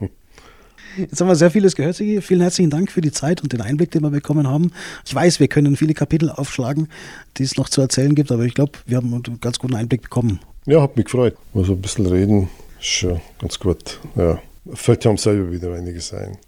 Jetzt 0.96 1.20
haben 1.20 1.28
wir 1.28 1.36
sehr 1.36 1.50
vieles 1.50 1.76
gehört, 1.76 1.96
Sigi. 1.96 2.22
Vielen 2.22 2.40
herzlichen 2.40 2.70
Dank 2.70 2.90
für 2.90 3.02
die 3.02 3.12
Zeit 3.12 3.42
und 3.42 3.52
den 3.52 3.60
Einblick, 3.60 3.90
den 3.90 4.02
wir 4.02 4.08
bekommen 4.08 4.48
haben. 4.48 4.72
Ich 5.04 5.14
weiß, 5.14 5.38
wir 5.38 5.48
können 5.48 5.76
viele 5.76 5.92
Kapitel 5.92 6.30
aufschlagen, 6.30 6.88
die 7.36 7.42
es 7.42 7.58
noch 7.58 7.68
zu 7.68 7.82
erzählen 7.82 8.14
gibt, 8.14 8.32
aber 8.32 8.44
ich 8.44 8.54
glaube, 8.54 8.72
wir 8.86 8.96
haben 8.96 9.12
einen 9.12 9.40
ganz 9.40 9.58
guten 9.58 9.74
Einblick 9.74 10.00
bekommen. 10.00 10.40
Ja, 10.64 10.80
hat 10.80 10.96
mich 10.96 11.04
gefreut. 11.04 11.36
Muss 11.52 11.68
ein 11.68 11.82
bisschen 11.82 12.06
reden, 12.06 12.48
ist 12.80 12.86
schon 12.86 13.20
ganz 13.38 13.58
gut. 13.58 14.00
Ja, 14.14 14.40
fällt 14.72 15.04
ja 15.04 15.14
selber 15.18 15.52
wieder 15.52 15.74
einiges 15.74 16.14
ein. 16.14 16.38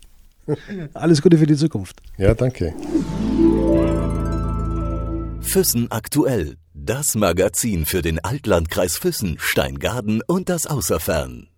Alles 0.94 1.20
Gute 1.20 1.36
für 1.36 1.46
die 1.46 1.56
Zukunft. 1.56 2.00
Ja, 2.16 2.32
danke. 2.32 2.74
Füssen 5.42 5.90
aktuell. 5.90 6.56
Das 6.72 7.14
Magazin 7.14 7.84
für 7.84 8.00
den 8.00 8.18
Altlandkreis 8.24 8.96
Füssen, 8.96 9.36
Steingaden 9.38 10.22
und 10.26 10.48
das 10.48 10.66
Außerfern. 10.66 11.48